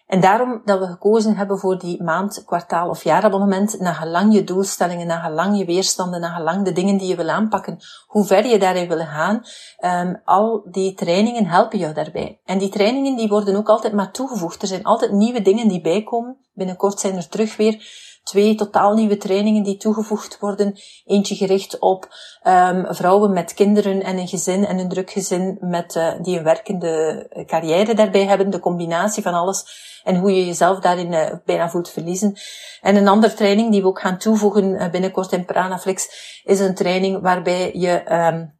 En 0.07 0.21
daarom 0.21 0.61
dat 0.65 0.79
we 0.79 0.85
gekozen 0.85 1.35
hebben 1.35 1.59
voor 1.59 1.79
die 1.79 2.03
maand, 2.03 2.43
kwartaal 2.45 2.89
of 2.89 3.03
jaarabonnement, 3.03 3.79
naar 3.79 3.93
gelang 3.93 4.33
je 4.33 4.43
doelstellingen, 4.43 5.07
naar 5.07 5.21
gelang 5.21 5.57
je 5.57 5.65
weerstanden, 5.65 6.21
naar 6.21 6.35
gelang 6.35 6.65
de 6.65 6.71
dingen 6.71 6.97
die 6.97 7.07
je 7.07 7.15
wil 7.15 7.29
aanpakken, 7.29 7.79
hoe 8.07 8.25
ver 8.25 8.45
je 8.45 8.59
daarin 8.59 8.87
wil 8.87 9.05
gaan, 9.05 9.41
um, 9.79 10.21
al 10.25 10.67
die 10.71 10.93
trainingen 10.93 11.45
helpen 11.45 11.79
jou 11.79 11.93
daarbij. 11.93 12.39
En 12.45 12.57
die 12.57 12.69
trainingen 12.69 13.15
die 13.15 13.27
worden 13.27 13.55
ook 13.55 13.69
altijd 13.69 13.93
maar 13.93 14.11
toegevoegd. 14.11 14.61
Er 14.61 14.67
zijn 14.67 14.83
altijd 14.83 15.11
nieuwe 15.11 15.41
dingen 15.41 15.67
die 15.67 15.81
bijkomen. 15.81 16.37
Binnenkort 16.53 16.99
zijn 16.99 17.15
er 17.15 17.29
terug 17.29 17.57
weer 17.57 18.05
twee 18.27 18.55
totaal 18.55 18.93
nieuwe 18.93 19.17
trainingen 19.17 19.63
die 19.63 19.77
toegevoegd 19.77 20.39
worden. 20.39 20.79
Eentje 21.05 21.35
gericht 21.35 21.79
op 21.79 22.07
um, 22.43 22.85
vrouwen 22.89 23.33
met 23.33 23.53
kinderen 23.53 24.03
en 24.03 24.17
een 24.17 24.27
gezin 24.27 24.65
en 24.65 24.79
een 24.79 24.89
druk 24.89 25.11
gezin 25.11 25.57
met, 25.59 25.95
uh, 25.95 26.13
die 26.21 26.37
een 26.37 26.43
werkende 26.43 27.27
carrière 27.47 27.93
daarbij 27.93 28.25
hebben. 28.25 28.49
De 28.49 28.59
combinatie 28.59 29.23
van 29.23 29.33
alles 29.33 29.65
en 30.03 30.15
hoe 30.15 30.35
je 30.35 30.45
jezelf 30.45 30.79
daarin 30.79 31.11
uh, 31.11 31.25
bijna 31.45 31.69
voelt 31.69 31.89
verliezen. 31.89 32.35
En 32.81 32.95
een 32.95 33.07
andere 33.07 33.33
training 33.33 33.71
die 33.71 33.81
we 33.81 33.87
ook 33.87 34.01
gaan 34.01 34.17
toevoegen 34.17 34.91
binnenkort 34.91 35.31
in 35.31 35.45
Pranaflix 35.45 36.09
is 36.43 36.59
een 36.59 36.75
training 36.75 37.21
waarbij 37.21 37.71
je 37.73 38.11
um, 38.11 38.55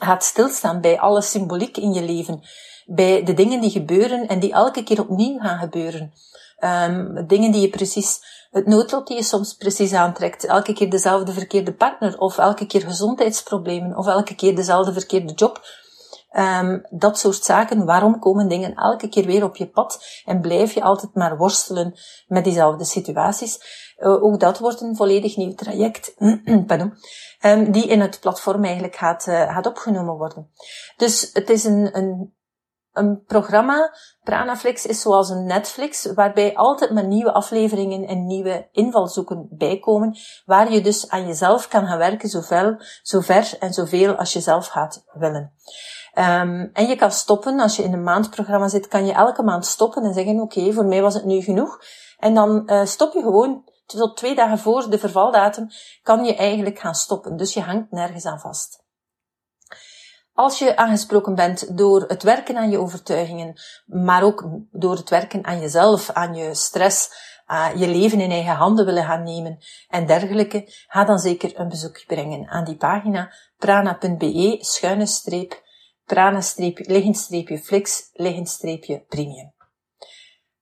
gaat 0.00 0.24
stilstaan 0.24 0.80
bij 0.80 0.98
alle 0.98 1.22
symboliek 1.22 1.76
in 1.76 1.92
je 1.92 2.02
leven. 2.02 2.40
Bij 2.86 3.22
de 3.22 3.34
dingen 3.34 3.60
die 3.60 3.70
gebeuren 3.70 4.26
en 4.26 4.38
die 4.38 4.52
elke 4.52 4.82
keer 4.82 5.00
opnieuw 5.00 5.38
gaan 5.38 5.58
gebeuren. 5.58 6.12
Um, 6.64 7.26
dingen 7.26 7.52
die 7.52 7.60
je 7.60 7.68
precies 7.68 8.20
het 8.50 8.66
noodlot 8.66 9.06
die 9.06 9.16
je 9.16 9.22
soms 9.22 9.54
precies 9.54 9.92
aantrekt. 9.92 10.44
Elke 10.44 10.72
keer 10.72 10.90
dezelfde 10.90 11.32
verkeerde 11.32 11.74
partner, 11.74 12.18
of 12.18 12.38
elke 12.38 12.66
keer 12.66 12.82
gezondheidsproblemen, 12.82 13.96
of 13.96 14.06
elke 14.06 14.34
keer 14.34 14.56
dezelfde 14.56 14.92
verkeerde 14.92 15.32
job. 15.32 15.60
Um, 16.32 16.86
dat 16.90 17.18
soort 17.18 17.44
zaken. 17.44 17.84
Waarom 17.84 18.18
komen 18.18 18.48
dingen 18.48 18.74
elke 18.74 19.08
keer 19.08 19.26
weer 19.26 19.44
op 19.44 19.56
je 19.56 19.68
pad 19.68 20.22
en 20.24 20.40
blijf 20.40 20.72
je 20.72 20.82
altijd 20.82 21.14
maar 21.14 21.36
worstelen 21.36 21.94
met 22.26 22.44
diezelfde 22.44 22.84
situaties? 22.84 23.58
Uh, 23.98 24.22
ook 24.22 24.40
dat 24.40 24.58
wordt 24.58 24.80
een 24.80 24.96
volledig 24.96 25.36
nieuw 25.36 25.54
traject, 25.54 26.14
pardon, 26.66 26.92
um, 27.44 27.72
die 27.72 27.86
in 27.86 28.00
het 28.00 28.20
platform 28.20 28.64
eigenlijk 28.64 28.96
gaat, 28.96 29.26
uh, 29.26 29.54
gaat 29.54 29.66
opgenomen 29.66 30.14
worden. 30.14 30.50
Dus 30.96 31.30
het 31.32 31.50
is 31.50 31.64
een, 31.64 31.96
een 31.96 32.37
een 32.98 33.22
programma, 33.26 33.94
Pranaflix, 34.22 34.86
is 34.86 35.00
zoals 35.00 35.30
een 35.30 35.44
Netflix, 35.44 36.12
waarbij 36.14 36.56
altijd 36.56 36.90
maar 36.90 37.06
nieuwe 37.06 37.32
afleveringen 37.32 38.06
en 38.06 38.26
nieuwe 38.26 38.68
invalshoeken 38.72 39.48
bijkomen, 39.50 40.16
waar 40.44 40.72
je 40.72 40.80
dus 40.80 41.08
aan 41.08 41.26
jezelf 41.26 41.68
kan 41.68 41.86
gaan 41.86 41.98
werken, 41.98 42.28
zoveel, 42.28 42.76
zo 43.02 43.20
ver 43.20 43.56
en 43.58 43.72
zoveel 43.72 44.14
als 44.14 44.32
je 44.32 44.40
zelf 44.40 44.66
gaat 44.66 45.04
willen. 45.12 45.52
Um, 46.14 46.70
en 46.72 46.86
je 46.86 46.96
kan 46.96 47.10
stoppen, 47.10 47.60
als 47.60 47.76
je 47.76 47.82
in 47.82 47.92
een 47.92 48.02
maandprogramma 48.02 48.68
zit, 48.68 48.88
kan 48.88 49.06
je 49.06 49.12
elke 49.12 49.42
maand 49.42 49.66
stoppen 49.66 50.02
en 50.02 50.14
zeggen, 50.14 50.40
oké, 50.40 50.72
voor 50.72 50.86
mij 50.86 51.02
was 51.02 51.14
het 51.14 51.24
nu 51.24 51.40
genoeg. 51.40 51.78
En 52.18 52.34
dan 52.34 52.62
uh, 52.66 52.84
stop 52.84 53.12
je 53.12 53.22
gewoon 53.22 53.64
tot 53.86 54.16
twee 54.16 54.34
dagen 54.34 54.58
voor 54.58 54.90
de 54.90 54.98
vervaldatum, 54.98 55.68
kan 56.02 56.24
je 56.24 56.36
eigenlijk 56.36 56.78
gaan 56.78 56.94
stoppen. 56.94 57.36
Dus 57.36 57.54
je 57.54 57.60
hangt 57.60 57.90
nergens 57.90 58.24
aan 58.24 58.40
vast. 58.40 58.86
Als 60.38 60.58
je 60.58 60.76
aangesproken 60.76 61.34
bent 61.34 61.76
door 61.76 62.04
het 62.08 62.22
werken 62.22 62.56
aan 62.56 62.70
je 62.70 62.78
overtuigingen, 62.78 63.60
maar 63.86 64.22
ook 64.22 64.44
door 64.70 64.96
het 64.96 65.10
werken 65.10 65.44
aan 65.44 65.60
jezelf, 65.60 66.10
aan 66.10 66.34
je 66.34 66.54
stress, 66.54 67.10
je 67.74 67.88
leven 67.88 68.20
in 68.20 68.30
eigen 68.30 68.54
handen 68.54 68.84
willen 68.84 69.04
gaan 69.04 69.22
nemen 69.22 69.58
en 69.88 70.06
dergelijke, 70.06 70.64
ga 70.86 71.04
dan 71.04 71.18
zeker 71.18 71.60
een 71.60 71.68
bezoek 71.68 72.04
brengen 72.06 72.48
aan 72.48 72.64
die 72.64 72.76
pagina 72.76 73.32
prana.be 73.56 74.56
schuine 74.60 75.06
streep 75.06 75.62
prana 76.04 76.40
liggend 76.74 77.16
streepje 77.16 77.58
flix 77.58 78.10
streepje 78.42 79.04
premium. 79.08 79.52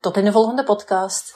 Tot 0.00 0.16
in 0.16 0.24
de 0.24 0.32
volgende 0.32 0.64
podcast. 0.64 1.32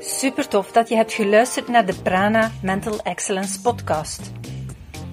Super 0.00 0.48
tof 0.48 0.72
dat 0.72 0.88
je 0.88 0.96
hebt 0.96 1.12
geluisterd 1.12 1.68
naar 1.68 1.86
de 1.86 1.94
Prana 2.02 2.50
Mental 2.62 2.98
Excellence 3.02 3.60
podcast. 3.60 4.30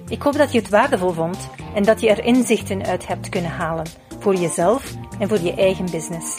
Ik 0.08 0.22
hoop 0.22 0.36
dat 0.36 0.52
je 0.52 0.58
het 0.58 0.68
waardevol 0.68 1.12
vond 1.12 1.48
en 1.74 1.82
dat 1.82 2.00
je 2.00 2.10
er 2.10 2.24
inzichten 2.24 2.84
uit 2.84 3.06
hebt 3.06 3.28
kunnen 3.28 3.50
halen 3.50 3.86
voor 4.18 4.34
jezelf 4.34 4.94
en 5.18 5.28
voor 5.28 5.40
je 5.40 5.54
eigen 5.54 5.90
business. 5.90 6.38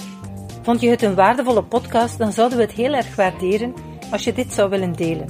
Vond 0.61 0.81
je 0.81 0.89
het 0.89 1.01
een 1.01 1.15
waardevolle 1.15 1.63
podcast, 1.63 2.17
dan 2.17 2.31
zouden 2.31 2.57
we 2.57 2.63
het 2.63 2.73
heel 2.73 2.93
erg 2.93 3.15
waarderen 3.15 3.73
als 4.11 4.23
je 4.23 4.33
dit 4.33 4.53
zou 4.53 4.69
willen 4.69 4.93
delen. 4.93 5.27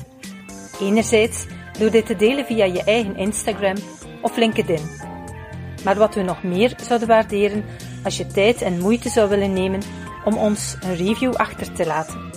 Enerzijds 0.82 1.46
door 1.80 1.92
dit 1.92 2.06
te 2.06 2.16
delen 2.16 2.46
via 2.46 2.66
je 2.66 2.84
eigen 2.84 3.18
Instagram 3.18 3.76
of 4.22 4.38
LinkedIn. 4.38 4.90
Maar 5.84 5.96
wat 5.96 6.16
we 6.16 6.22
nog 6.22 6.44
meer 6.44 6.74
zouden 6.82 7.08
waarderen 7.08 7.66
als 8.04 8.18
je 8.18 8.28
tijd 8.28 8.62
en 8.62 8.80
moeite 8.80 9.10
zou 9.10 9.30
willen 9.30 9.54
nemen 9.54 9.82
om 10.26 10.38
ons 10.38 10.78
een 10.80 10.96
review 10.96 11.34
achter 11.34 11.74
te 11.74 11.86
laten. 11.86 12.32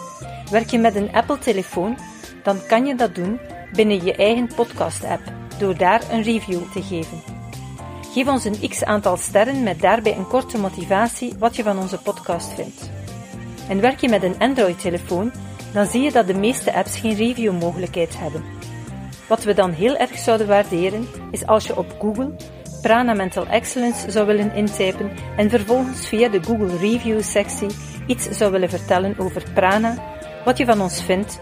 Werk 0.50 0.70
je 0.70 0.78
met 0.78 0.94
een 0.94 1.12
Apple-telefoon, 1.12 1.98
dan 2.42 2.66
kan 2.66 2.86
je 2.86 2.94
dat 2.94 3.14
doen 3.14 3.40
binnen 3.72 4.04
je 4.04 4.14
eigen 4.14 4.50
podcast-app 4.54 5.41
door 5.62 5.77
daar 5.77 6.03
een 6.11 6.22
review 6.22 6.61
te 6.72 6.83
geven. 6.83 7.22
Geef 8.12 8.27
ons 8.27 8.44
een 8.44 8.68
x 8.68 8.85
aantal 8.85 9.16
sterren 9.16 9.62
met 9.62 9.81
daarbij 9.81 10.16
een 10.16 10.27
korte 10.27 10.59
motivatie 10.59 11.35
wat 11.38 11.57
je 11.57 11.62
van 11.62 11.79
onze 11.79 11.98
podcast 11.98 12.53
vindt. 12.53 12.90
En 13.68 13.81
werk 13.81 14.01
je 14.01 14.09
met 14.09 14.22
een 14.22 14.38
Android-telefoon, 14.38 15.33
dan 15.72 15.87
zie 15.87 16.03
je 16.03 16.12
dat 16.12 16.27
de 16.27 16.35
meeste 16.35 16.75
apps 16.75 16.98
geen 16.98 17.14
review-mogelijkheid 17.14 18.18
hebben. 18.18 18.44
Wat 19.29 19.44
we 19.44 19.55
dan 19.55 19.70
heel 19.70 19.96
erg 19.96 20.18
zouden 20.18 20.46
waarderen, 20.46 21.07
is 21.31 21.46
als 21.46 21.66
je 21.66 21.77
op 21.77 21.96
Google 22.01 22.35
Prana 22.83 23.12
Mental 23.12 23.46
Excellence 23.46 24.11
zou 24.11 24.27
willen 24.27 24.55
intypen 24.55 25.11
en 25.37 25.51
vervolgens 25.51 26.09
via 26.09 26.29
de 26.29 26.42
Google 26.42 26.77
Review 26.77 27.22
sectie 27.22 27.70
iets 28.07 28.29
zou 28.29 28.53
willen 28.53 28.70
vertellen 28.70 29.14
over 29.18 29.42
Prana, 29.55 29.94
wat 30.44 30.59
je 30.59 30.64
van 30.64 30.81
ons 30.81 31.03
vindt 31.03 31.40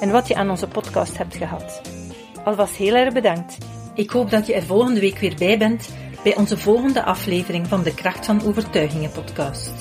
en 0.00 0.10
wat 0.10 0.28
je 0.28 0.34
aan 0.34 0.50
onze 0.50 0.68
podcast 0.68 1.18
hebt 1.18 1.36
gehad. 1.36 1.91
Alvast 2.44 2.76
heel 2.76 2.94
erg 2.94 3.14
bedankt. 3.14 3.58
Ik 3.94 4.10
hoop 4.10 4.30
dat 4.30 4.46
je 4.46 4.54
er 4.54 4.62
volgende 4.62 5.00
week 5.00 5.18
weer 5.18 5.34
bij 5.38 5.58
bent 5.58 5.88
bij 6.22 6.36
onze 6.36 6.58
volgende 6.58 7.04
aflevering 7.04 7.66
van 7.66 7.82
de 7.82 7.94
Kracht 7.94 8.26
van 8.26 8.42
Overtuigingen 8.44 9.10
podcast. 9.10 9.72